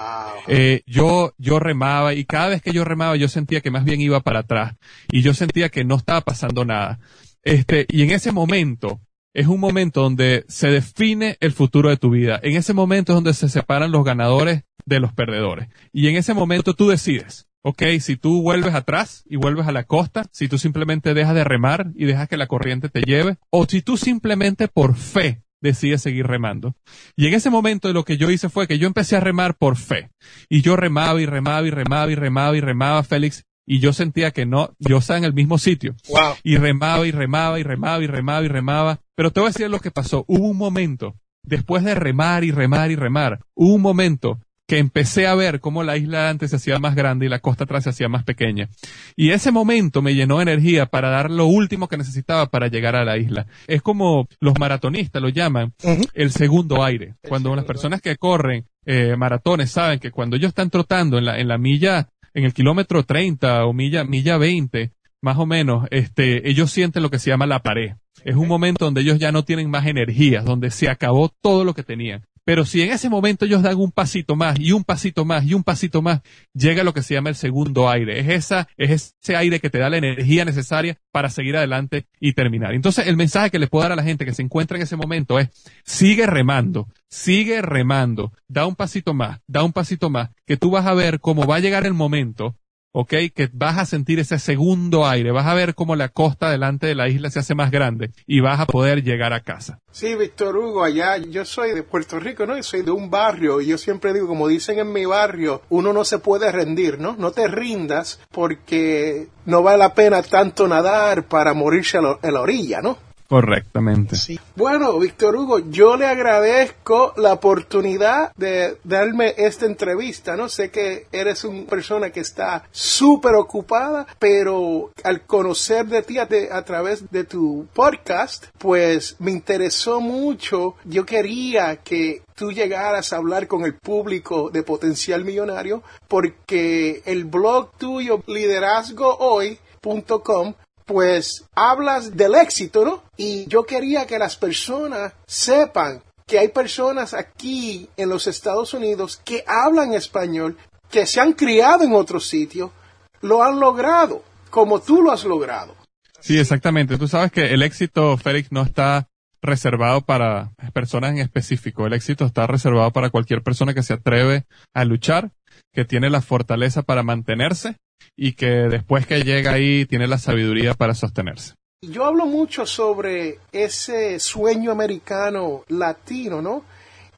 Eh, 0.46 0.80
yo, 0.86 1.34
yo 1.36 1.58
remaba 1.58 2.14
y 2.14 2.24
cada 2.24 2.48
vez 2.48 2.62
que 2.62 2.72
yo 2.72 2.82
remaba 2.82 3.14
yo 3.16 3.28
sentía 3.28 3.60
que 3.60 3.70
más 3.70 3.84
bien 3.84 4.00
iba 4.00 4.20
para 4.20 4.38
atrás 4.38 4.76
y 5.12 5.20
yo 5.20 5.34
sentía 5.34 5.68
que 5.68 5.84
no 5.84 5.96
estaba 5.96 6.22
pasando 6.22 6.64
nada. 6.64 6.98
Este, 7.42 7.84
y 7.90 8.04
en 8.04 8.10
ese 8.10 8.32
momento, 8.32 9.02
es 9.34 9.48
un 9.48 9.60
momento 9.60 10.00
donde 10.00 10.46
se 10.48 10.68
define 10.68 11.36
el 11.40 11.52
futuro 11.52 11.90
de 11.90 11.98
tu 11.98 12.08
vida. 12.08 12.40
En 12.42 12.56
ese 12.56 12.72
momento 12.72 13.12
es 13.12 13.16
donde 13.16 13.34
se 13.34 13.50
separan 13.50 13.92
los 13.92 14.02
ganadores 14.02 14.62
de 14.86 14.98
los 14.98 15.12
perdedores. 15.12 15.68
Y 15.92 16.08
en 16.08 16.16
ese 16.16 16.32
momento 16.32 16.72
tú 16.72 16.88
decides, 16.88 17.46
ok, 17.62 17.82
si 18.00 18.16
tú 18.16 18.42
vuelves 18.42 18.74
atrás 18.74 19.24
y 19.26 19.36
vuelves 19.36 19.66
a 19.66 19.72
la 19.72 19.84
costa, 19.84 20.26
si 20.32 20.48
tú 20.48 20.58
simplemente 20.58 21.14
dejas 21.14 21.34
de 21.34 21.44
remar 21.44 21.92
y 21.94 22.04
dejas 22.04 22.28
que 22.28 22.36
la 22.36 22.46
corriente 22.46 22.88
te 22.88 23.02
lleve, 23.02 23.36
o 23.50 23.66
si 23.66 23.82
tú 23.82 23.96
simplemente 23.96 24.68
por 24.68 24.96
fe 24.96 25.42
decides 25.60 26.02
seguir 26.02 26.26
remando. 26.26 26.76
Y 27.16 27.26
en 27.26 27.34
ese 27.34 27.50
momento 27.50 27.92
lo 27.92 28.04
que 28.04 28.16
yo 28.16 28.30
hice 28.30 28.48
fue 28.48 28.68
que 28.68 28.78
yo 28.78 28.86
empecé 28.86 29.16
a 29.16 29.20
remar 29.20 29.56
por 29.56 29.76
fe. 29.76 30.10
Y 30.48 30.62
yo 30.62 30.76
remaba 30.76 31.20
y 31.20 31.26
remaba 31.26 31.66
y 31.66 31.70
remaba 31.70 32.10
y 32.10 32.14
remaba 32.14 32.56
y 32.56 32.60
remaba, 32.60 33.02
Félix, 33.02 33.44
y 33.66 33.80
yo 33.80 33.92
sentía 33.92 34.30
que 34.30 34.46
no, 34.46 34.74
yo 34.78 34.98
estaba 34.98 35.18
en 35.18 35.24
el 35.24 35.34
mismo 35.34 35.58
sitio. 35.58 35.94
Wow. 36.08 36.36
Y 36.42 36.56
remaba 36.56 37.06
y 37.06 37.10
remaba 37.10 37.60
y 37.60 37.62
remaba 37.62 38.02
y 38.02 38.06
remaba 38.06 38.44
y 38.44 38.48
remaba. 38.48 39.00
Pero 39.14 39.30
te 39.30 39.40
voy 39.40 39.48
a 39.48 39.52
decir 39.52 39.68
lo 39.68 39.80
que 39.80 39.90
pasó. 39.90 40.24
Hubo 40.26 40.48
un 40.48 40.56
momento, 40.56 41.16
después 41.42 41.84
de 41.84 41.94
remar 41.94 42.44
y 42.44 42.50
remar 42.50 42.90
y 42.90 42.96
remar, 42.96 43.40
hubo 43.54 43.74
un 43.74 43.82
momento 43.82 44.40
que 44.68 44.78
empecé 44.78 45.26
a 45.26 45.34
ver 45.34 45.60
cómo 45.60 45.82
la 45.82 45.96
isla 45.96 46.28
antes 46.28 46.50
se 46.50 46.56
hacía 46.56 46.78
más 46.78 46.94
grande 46.94 47.24
y 47.24 47.30
la 47.30 47.38
costa 47.38 47.64
atrás 47.64 47.84
se 47.84 47.90
hacía 47.90 48.08
más 48.10 48.22
pequeña. 48.22 48.68
Y 49.16 49.30
ese 49.30 49.50
momento 49.50 50.02
me 50.02 50.14
llenó 50.14 50.36
de 50.36 50.42
energía 50.42 50.84
para 50.84 51.08
dar 51.08 51.30
lo 51.30 51.46
último 51.46 51.88
que 51.88 51.96
necesitaba 51.96 52.50
para 52.50 52.68
llegar 52.68 52.94
a 52.94 53.04
la 53.04 53.16
isla. 53.16 53.46
Es 53.66 53.80
como 53.80 54.28
los 54.40 54.58
maratonistas 54.58 55.22
lo 55.22 55.30
llaman 55.30 55.72
el 56.12 56.30
segundo 56.30 56.84
aire. 56.84 57.14
Cuando 57.26 57.56
las 57.56 57.64
personas 57.64 58.02
que 58.02 58.16
corren 58.16 58.66
eh, 58.84 59.16
maratones 59.16 59.70
saben 59.70 60.00
que 60.00 60.10
cuando 60.10 60.36
ellos 60.36 60.50
están 60.50 60.68
trotando 60.68 61.16
en 61.16 61.24
la, 61.24 61.38
en 61.38 61.48
la 61.48 61.56
milla, 61.56 62.10
en 62.34 62.44
el 62.44 62.52
kilómetro 62.52 63.04
30 63.04 63.64
o 63.64 63.72
milla, 63.72 64.04
milla 64.04 64.36
20, 64.36 64.92
más 65.22 65.38
o 65.38 65.46
menos, 65.46 65.86
este, 65.90 66.48
ellos 66.48 66.70
sienten 66.70 67.02
lo 67.02 67.10
que 67.10 67.18
se 67.18 67.30
llama 67.30 67.46
la 67.46 67.60
pared. 67.60 67.94
Es 68.22 68.36
un 68.36 68.48
momento 68.48 68.84
donde 68.84 69.00
ellos 69.00 69.18
ya 69.18 69.32
no 69.32 69.44
tienen 69.44 69.70
más 69.70 69.86
energías, 69.86 70.44
donde 70.44 70.70
se 70.70 70.90
acabó 70.90 71.30
todo 71.40 71.64
lo 71.64 71.72
que 71.72 71.84
tenían. 71.84 72.26
Pero 72.48 72.64
si 72.64 72.80
en 72.80 72.90
ese 72.90 73.10
momento 73.10 73.44
ellos 73.44 73.60
dan 73.60 73.76
un 73.76 73.92
pasito 73.92 74.34
más 74.34 74.58
y 74.58 74.72
un 74.72 74.82
pasito 74.82 75.26
más 75.26 75.44
y 75.44 75.52
un 75.52 75.62
pasito 75.62 76.00
más, 76.00 76.22
llega 76.54 76.82
lo 76.82 76.94
que 76.94 77.02
se 77.02 77.12
llama 77.12 77.28
el 77.28 77.34
segundo 77.34 77.90
aire. 77.90 78.20
Es 78.20 78.28
esa, 78.28 78.68
es 78.78 79.14
ese 79.20 79.36
aire 79.36 79.60
que 79.60 79.68
te 79.68 79.76
da 79.76 79.90
la 79.90 79.98
energía 79.98 80.46
necesaria 80.46 80.96
para 81.12 81.28
seguir 81.28 81.58
adelante 81.58 82.06
y 82.18 82.32
terminar. 82.32 82.72
Entonces, 82.72 83.06
el 83.06 83.18
mensaje 83.18 83.50
que 83.50 83.58
le 83.58 83.66
puedo 83.66 83.82
dar 83.82 83.92
a 83.92 83.96
la 83.96 84.02
gente 84.02 84.24
que 84.24 84.32
se 84.32 84.40
encuentra 84.40 84.78
en 84.78 84.84
ese 84.84 84.96
momento 84.96 85.38
es, 85.38 85.50
sigue 85.84 86.24
remando, 86.24 86.88
sigue 87.10 87.60
remando, 87.60 88.32
da 88.48 88.64
un 88.64 88.76
pasito 88.76 89.12
más, 89.12 89.40
da 89.46 89.62
un 89.62 89.74
pasito 89.74 90.08
más, 90.08 90.30
que 90.46 90.56
tú 90.56 90.70
vas 90.70 90.86
a 90.86 90.94
ver 90.94 91.20
cómo 91.20 91.46
va 91.46 91.56
a 91.56 91.60
llegar 91.60 91.84
el 91.84 91.92
momento 91.92 92.56
¿ok? 92.92 93.10
Que 93.34 93.48
vas 93.52 93.78
a 93.78 93.86
sentir 93.86 94.18
ese 94.18 94.38
segundo 94.38 95.06
aire, 95.06 95.30
vas 95.30 95.46
a 95.46 95.54
ver 95.54 95.74
cómo 95.74 95.96
la 95.96 96.08
costa 96.08 96.50
delante 96.50 96.86
de 96.86 96.94
la 96.94 97.08
isla 97.08 97.30
se 97.30 97.38
hace 97.38 97.54
más 97.54 97.70
grande 97.70 98.10
y 98.26 98.40
vas 98.40 98.60
a 98.60 98.66
poder 98.66 99.02
llegar 99.02 99.32
a 99.32 99.40
casa. 99.40 99.80
Sí, 99.90 100.14
Víctor 100.14 100.56
Hugo, 100.56 100.84
allá 100.84 101.16
yo 101.16 101.44
soy 101.44 101.74
de 101.74 101.82
Puerto 101.82 102.18
Rico, 102.18 102.46
¿no? 102.46 102.56
Y 102.56 102.62
soy 102.62 102.82
de 102.82 102.90
un 102.90 103.10
barrio 103.10 103.60
y 103.60 103.66
yo 103.66 103.78
siempre 103.78 104.12
digo, 104.12 104.26
como 104.26 104.48
dicen 104.48 104.78
en 104.78 104.92
mi 104.92 105.04
barrio, 105.04 105.62
uno 105.68 105.92
no 105.92 106.04
se 106.04 106.18
puede 106.18 106.50
rendir, 106.52 106.98
¿no? 106.98 107.16
No 107.18 107.32
te 107.32 107.48
rindas 107.48 108.20
porque 108.30 109.28
no 109.44 109.62
vale 109.62 109.78
la 109.78 109.94
pena 109.94 110.22
tanto 110.22 110.68
nadar 110.68 111.24
para 111.24 111.54
morirse 111.54 111.98
a 111.98 112.30
la 112.30 112.40
orilla, 112.40 112.80
¿no? 112.80 113.07
Correctamente. 113.28 114.16
Sí. 114.16 114.40
Bueno, 114.56 114.98
Víctor 114.98 115.36
Hugo, 115.36 115.58
yo 115.58 115.98
le 115.98 116.06
agradezco 116.06 117.12
la 117.18 117.34
oportunidad 117.34 118.32
de 118.36 118.78
darme 118.84 119.34
esta 119.36 119.66
entrevista, 119.66 120.34
¿no? 120.34 120.48
Sé 120.48 120.70
que 120.70 121.08
eres 121.12 121.44
una 121.44 121.66
persona 121.66 122.08
que 122.08 122.20
está 122.20 122.64
súper 122.70 123.34
ocupada, 123.34 124.06
pero 124.18 124.92
al 125.04 125.26
conocer 125.26 125.84
de 125.88 126.02
ti 126.02 126.16
a, 126.18 126.26
a 126.52 126.62
través 126.62 127.10
de 127.10 127.24
tu 127.24 127.66
podcast, 127.74 128.46
pues 128.56 129.16
me 129.18 129.30
interesó 129.30 130.00
mucho. 130.00 130.76
Yo 130.84 131.04
quería 131.04 131.76
que 131.76 132.22
tú 132.34 132.50
llegaras 132.50 133.12
a 133.12 133.18
hablar 133.18 133.46
con 133.46 133.66
el 133.66 133.74
público 133.74 134.48
de 134.48 134.62
Potencial 134.62 135.26
Millonario, 135.26 135.82
porque 136.08 137.02
el 137.04 137.26
blog 137.26 137.72
tuyo, 137.76 138.22
liderazgohoy.com, 138.26 140.54
pues 140.88 141.44
hablas 141.54 142.16
del 142.16 142.34
éxito, 142.34 142.82
¿no? 142.82 143.02
Y 143.18 143.46
yo 143.46 143.64
quería 143.64 144.06
que 144.06 144.18
las 144.18 144.36
personas 144.36 145.12
sepan 145.26 146.02
que 146.26 146.38
hay 146.38 146.48
personas 146.48 147.12
aquí 147.12 147.88
en 147.98 148.08
los 148.08 148.26
Estados 148.26 148.72
Unidos 148.72 149.20
que 149.22 149.44
hablan 149.46 149.92
español, 149.92 150.56
que 150.90 151.04
se 151.04 151.20
han 151.20 151.34
criado 151.34 151.84
en 151.84 151.92
otro 151.92 152.20
sitio, 152.20 152.72
lo 153.20 153.42
han 153.42 153.60
logrado, 153.60 154.24
como 154.48 154.80
tú 154.80 155.02
lo 155.02 155.12
has 155.12 155.24
logrado. 155.24 155.76
Sí, 156.20 156.38
exactamente. 156.38 156.96
Tú 156.96 157.06
sabes 157.06 157.30
que 157.30 157.52
el 157.52 157.62
éxito, 157.62 158.16
Félix, 158.16 158.50
no 158.50 158.62
está 158.62 159.08
reservado 159.42 160.00
para 160.00 160.52
personas 160.72 161.10
en 161.10 161.18
específico. 161.18 161.86
El 161.86 161.92
éxito 161.92 162.24
está 162.24 162.46
reservado 162.46 162.92
para 162.92 163.10
cualquier 163.10 163.42
persona 163.42 163.74
que 163.74 163.82
se 163.82 163.92
atreve 163.92 164.46
a 164.74 164.86
luchar, 164.86 165.32
que 165.74 165.84
tiene 165.84 166.08
la 166.08 166.22
fortaleza 166.22 166.80
para 166.80 167.02
mantenerse 167.02 167.76
y 168.16 168.32
que 168.32 168.46
después 168.46 169.06
que 169.06 169.22
llega 169.22 169.52
ahí 169.52 169.86
tiene 169.86 170.06
la 170.06 170.18
sabiduría 170.18 170.74
para 170.74 170.94
sostenerse. 170.94 171.54
Yo 171.80 172.04
hablo 172.04 172.26
mucho 172.26 172.66
sobre 172.66 173.38
ese 173.52 174.18
sueño 174.18 174.72
americano 174.72 175.64
latino, 175.68 176.42
¿no? 176.42 176.64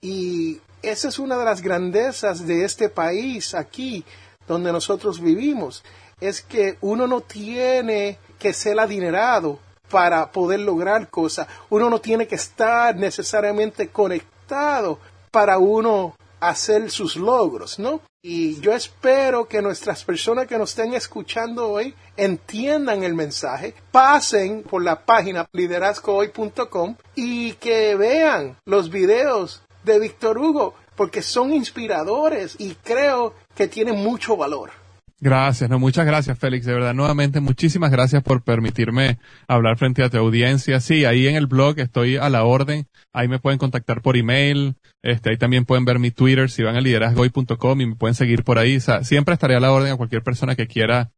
Y 0.02 0.58
esa 0.82 1.08
es 1.08 1.18
una 1.18 1.38
de 1.38 1.44
las 1.46 1.62
grandezas 1.62 2.46
de 2.46 2.64
este 2.64 2.90
país 2.90 3.54
aquí 3.54 4.04
donde 4.46 4.72
nosotros 4.72 5.20
vivimos. 5.20 5.82
Es 6.20 6.42
que 6.42 6.76
uno 6.82 7.06
no 7.06 7.22
tiene 7.22 8.18
que 8.38 8.52
ser 8.52 8.78
adinerado 8.78 9.58
para 9.90 10.30
poder 10.30 10.60
lograr 10.60 11.08
cosas. 11.08 11.48
Uno 11.70 11.88
no 11.88 12.00
tiene 12.00 12.26
que 12.26 12.34
estar 12.34 12.94
necesariamente 12.96 13.88
conectado 13.88 14.98
para 15.30 15.58
uno 15.58 16.16
hacer 16.40 16.90
sus 16.90 17.16
logros, 17.16 17.78
¿no? 17.78 18.00
Y 18.22 18.60
yo 18.60 18.72
espero 18.72 19.48
que 19.48 19.62
nuestras 19.62 20.04
personas 20.04 20.46
que 20.46 20.58
nos 20.58 20.70
estén 20.70 20.92
escuchando 20.92 21.70
hoy 21.70 21.94
entiendan 22.16 23.02
el 23.02 23.14
mensaje, 23.14 23.74
pasen 23.90 24.62
por 24.62 24.82
la 24.82 25.04
página 25.06 25.48
liderazgohoy.com 25.52 26.96
y 27.14 27.52
que 27.54 27.94
vean 27.94 28.58
los 28.66 28.90
videos 28.90 29.62
de 29.84 29.98
Víctor 29.98 30.36
Hugo, 30.36 30.74
porque 30.96 31.22
son 31.22 31.54
inspiradores 31.54 32.56
y 32.58 32.74
creo 32.74 33.34
que 33.54 33.68
tienen 33.68 33.96
mucho 33.96 34.36
valor. 34.36 34.79
Gracias, 35.22 35.68
no, 35.68 35.78
muchas 35.78 36.06
gracias, 36.06 36.38
Félix. 36.38 36.64
De 36.64 36.72
verdad, 36.72 36.94
nuevamente, 36.94 37.40
muchísimas 37.40 37.90
gracias 37.90 38.22
por 38.22 38.42
permitirme 38.42 39.18
hablar 39.46 39.76
frente 39.76 40.02
a 40.02 40.08
tu 40.08 40.16
audiencia. 40.16 40.80
Sí, 40.80 41.04
ahí 41.04 41.28
en 41.28 41.36
el 41.36 41.46
blog 41.46 41.78
estoy 41.78 42.16
a 42.16 42.30
la 42.30 42.44
orden. 42.44 42.86
Ahí 43.12 43.28
me 43.28 43.38
pueden 43.38 43.58
contactar 43.58 44.00
por 44.00 44.16
email. 44.16 44.76
Este, 45.02 45.30
ahí 45.30 45.36
también 45.36 45.66
pueden 45.66 45.84
ver 45.84 45.98
mi 45.98 46.10
Twitter 46.10 46.50
si 46.50 46.62
van 46.62 46.76
a 46.76 46.80
liderazgoy.com 46.80 47.80
y 47.82 47.86
me 47.86 47.96
pueden 47.96 48.14
seguir 48.14 48.44
por 48.44 48.58
ahí. 48.58 48.78
O 48.78 48.80
sea, 48.80 49.04
siempre 49.04 49.34
estaré 49.34 49.56
a 49.56 49.60
la 49.60 49.72
orden 49.72 49.92
a 49.92 49.96
cualquier 49.96 50.22
persona 50.22 50.56
que 50.56 50.66
quiera 50.66 51.10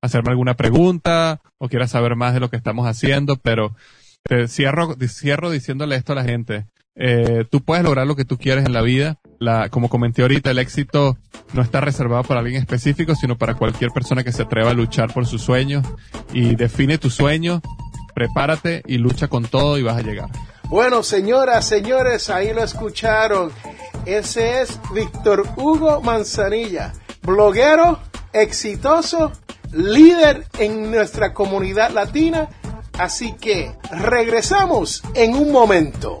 hacerme 0.00 0.30
alguna 0.30 0.54
pregunta 0.54 1.40
o 1.58 1.68
quiera 1.68 1.88
saber 1.88 2.14
más 2.14 2.34
de 2.34 2.40
lo 2.40 2.50
que 2.50 2.56
estamos 2.56 2.86
haciendo, 2.86 3.36
pero 3.36 3.74
te 4.22 4.46
cierro, 4.46 4.94
cierro 5.08 5.50
diciéndole 5.50 5.96
esto 5.96 6.12
a 6.12 6.16
la 6.16 6.24
gente. 6.24 6.66
Eh, 6.94 7.44
tú 7.50 7.60
puedes 7.62 7.82
lograr 7.82 8.06
lo 8.06 8.14
que 8.14 8.24
tú 8.24 8.38
quieres 8.38 8.66
en 8.66 8.72
la 8.72 8.82
vida. 8.82 9.18
La, 9.38 9.68
como 9.68 9.88
comenté 9.88 10.22
ahorita, 10.22 10.50
el 10.50 10.58
éxito 10.58 11.16
no 11.52 11.62
está 11.62 11.80
reservado 11.80 12.24
para 12.24 12.40
alguien 12.40 12.60
específico, 12.60 13.14
sino 13.14 13.38
para 13.38 13.54
cualquier 13.54 13.90
persona 13.90 14.24
que 14.24 14.32
se 14.32 14.42
atreva 14.42 14.70
a 14.70 14.74
luchar 14.74 15.12
por 15.12 15.26
sus 15.26 15.42
sueños. 15.42 15.86
Y 16.32 16.56
define 16.56 16.98
tu 16.98 17.10
sueño, 17.10 17.62
prepárate 18.14 18.82
y 18.86 18.98
lucha 18.98 19.28
con 19.28 19.44
todo 19.44 19.78
y 19.78 19.82
vas 19.82 19.96
a 19.96 20.02
llegar. 20.02 20.28
Bueno, 20.64 21.02
señoras, 21.02 21.64
señores, 21.64 22.28
ahí 22.30 22.52
lo 22.52 22.62
escucharon. 22.62 23.50
Ese 24.04 24.62
es 24.62 24.78
Víctor 24.92 25.48
Hugo 25.56 26.02
Manzanilla, 26.02 26.92
bloguero, 27.22 27.98
exitoso, 28.32 29.32
líder 29.72 30.46
en 30.58 30.90
nuestra 30.90 31.32
comunidad 31.32 31.90
latina. 31.90 32.48
Así 32.98 33.32
que 33.34 33.72
regresamos 33.92 35.02
en 35.14 35.34
un 35.34 35.52
momento. 35.52 36.20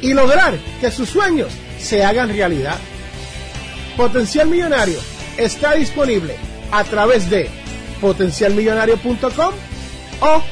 y 0.00 0.14
lograr 0.14 0.58
que 0.80 0.90
sus 0.90 1.08
sueños 1.08 1.52
se 1.78 2.04
hagan 2.04 2.28
realidad. 2.28 2.78
Potencial 3.96 4.48
Millonario 4.48 4.98
está 5.36 5.74
disponible 5.74 6.36
a 6.70 6.84
través 6.84 7.30
de 7.30 7.48
potencialmillonario.com 8.00 9.54
o 10.20 10.42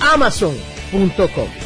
amazon.com. 0.00 1.65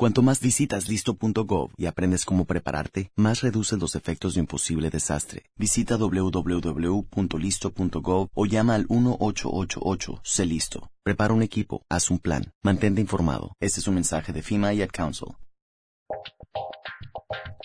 Cuanto 0.00 0.22
más 0.22 0.40
visitas 0.40 0.88
listo.gov 0.88 1.72
y 1.76 1.84
aprendes 1.84 2.24
cómo 2.24 2.46
prepararte, 2.46 3.12
más 3.16 3.42
reduces 3.42 3.78
los 3.78 3.94
efectos 3.96 4.32
de 4.32 4.40
un 4.40 4.46
posible 4.46 4.88
desastre. 4.88 5.42
Visita 5.58 5.98
www.listo.gov 5.98 8.28
o 8.32 8.46
llama 8.46 8.76
al 8.76 8.86
1888 8.88 10.20
Sé 10.24 10.46
listo. 10.46 10.90
Prepara 11.02 11.34
un 11.34 11.42
equipo, 11.42 11.84
haz 11.90 12.10
un 12.10 12.18
plan, 12.18 12.54
mantente 12.62 13.02
informado. 13.02 13.52
Este 13.60 13.80
es 13.80 13.88
un 13.88 13.96
mensaje 13.96 14.32
de 14.32 14.40
FIMA 14.40 14.72
y 14.72 14.80
Ad 14.80 14.88
Council. 14.90 15.36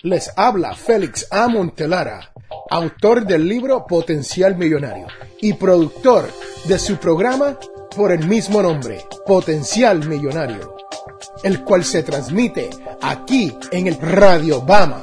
Les 0.02 0.30
habla 0.36 0.74
Félix 0.74 1.26
A. 1.30 1.48
Montelara, 1.48 2.34
autor 2.68 3.24
del 3.24 3.48
libro 3.48 3.86
Potencial 3.86 4.58
Millonario 4.58 5.06
y 5.40 5.54
productor 5.54 6.30
de 6.68 6.78
su 6.78 6.98
programa 6.98 7.58
por 7.96 8.12
el 8.12 8.28
mismo 8.28 8.60
nombre, 8.60 9.02
Potencial 9.24 10.06
Millonario 10.06 10.75
el 11.42 11.64
cual 11.64 11.84
se 11.84 12.02
transmite 12.02 12.70
aquí 13.00 13.56
en 13.70 13.86
el 13.86 13.98
Radio 14.00 14.62
Bama. 14.62 15.02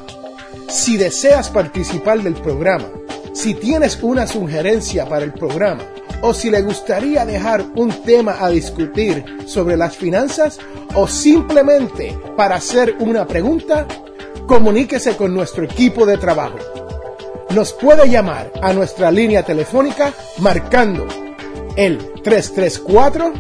Si 0.70 0.98
deseas 0.98 1.50
participar 1.50 2.22
del 2.22 2.36
programa, 2.36 2.90
si 3.34 3.54
tienes 3.54 3.98
una 4.02 4.28
sugerencia 4.28 5.08
para 5.08 5.26
el 5.26 5.34
programa 5.34 5.84
o 6.22 6.34
si 6.34 6.50
le 6.50 6.62
gustaría 6.62 7.26
dejar 7.26 7.66
un 7.76 7.92
tema 8.04 8.38
a 8.40 8.50
discutir 8.50 9.26
sobre 9.46 9.76
las 9.76 9.98
finanzas 9.98 10.60
o 10.96 11.08
simplemente 11.08 12.18
para 12.38 12.56
hacer 12.56 12.96
una 13.00 13.28
pregunta, 13.28 13.88
comuníquese 14.48 15.16
con 15.18 15.34
nuestro 15.34 15.66
equipo 15.66 16.06
de 16.06 16.18
trabajo. 16.18 16.58
Nos 17.50 17.74
puede 17.74 18.10
llamar 18.10 18.52
a 18.62 18.74
nuestra 18.74 19.12
línea 19.12 19.44
telefónica 19.44 20.14
marcando 20.40 21.06
el 21.76 21.98
334 22.24 23.34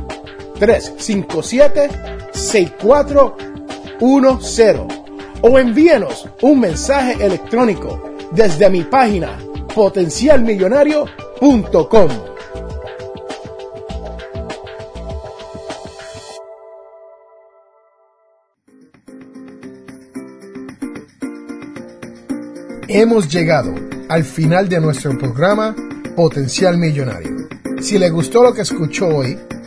357 0.59 2.12
6410 2.33 4.77
o 5.41 5.59
envíenos 5.59 6.27
un 6.41 6.59
mensaje 6.59 7.23
electrónico 7.23 8.01
desde 8.31 8.67
mi 8.69 8.83
página 8.83 9.37
potencialmillonario.com. 9.73 12.09
Hemos 22.87 23.33
llegado 23.33 23.73
al 24.07 24.23
final 24.23 24.69
de 24.69 24.79
nuestro 24.79 25.17
programa 25.17 25.75
Potencial 26.15 26.77
Millonario. 26.77 27.49
Si 27.81 27.97
le 27.97 28.11
gustó 28.11 28.43
lo 28.43 28.53
que 28.53 28.61
escuchó 28.61 29.07
hoy, 29.07 29.35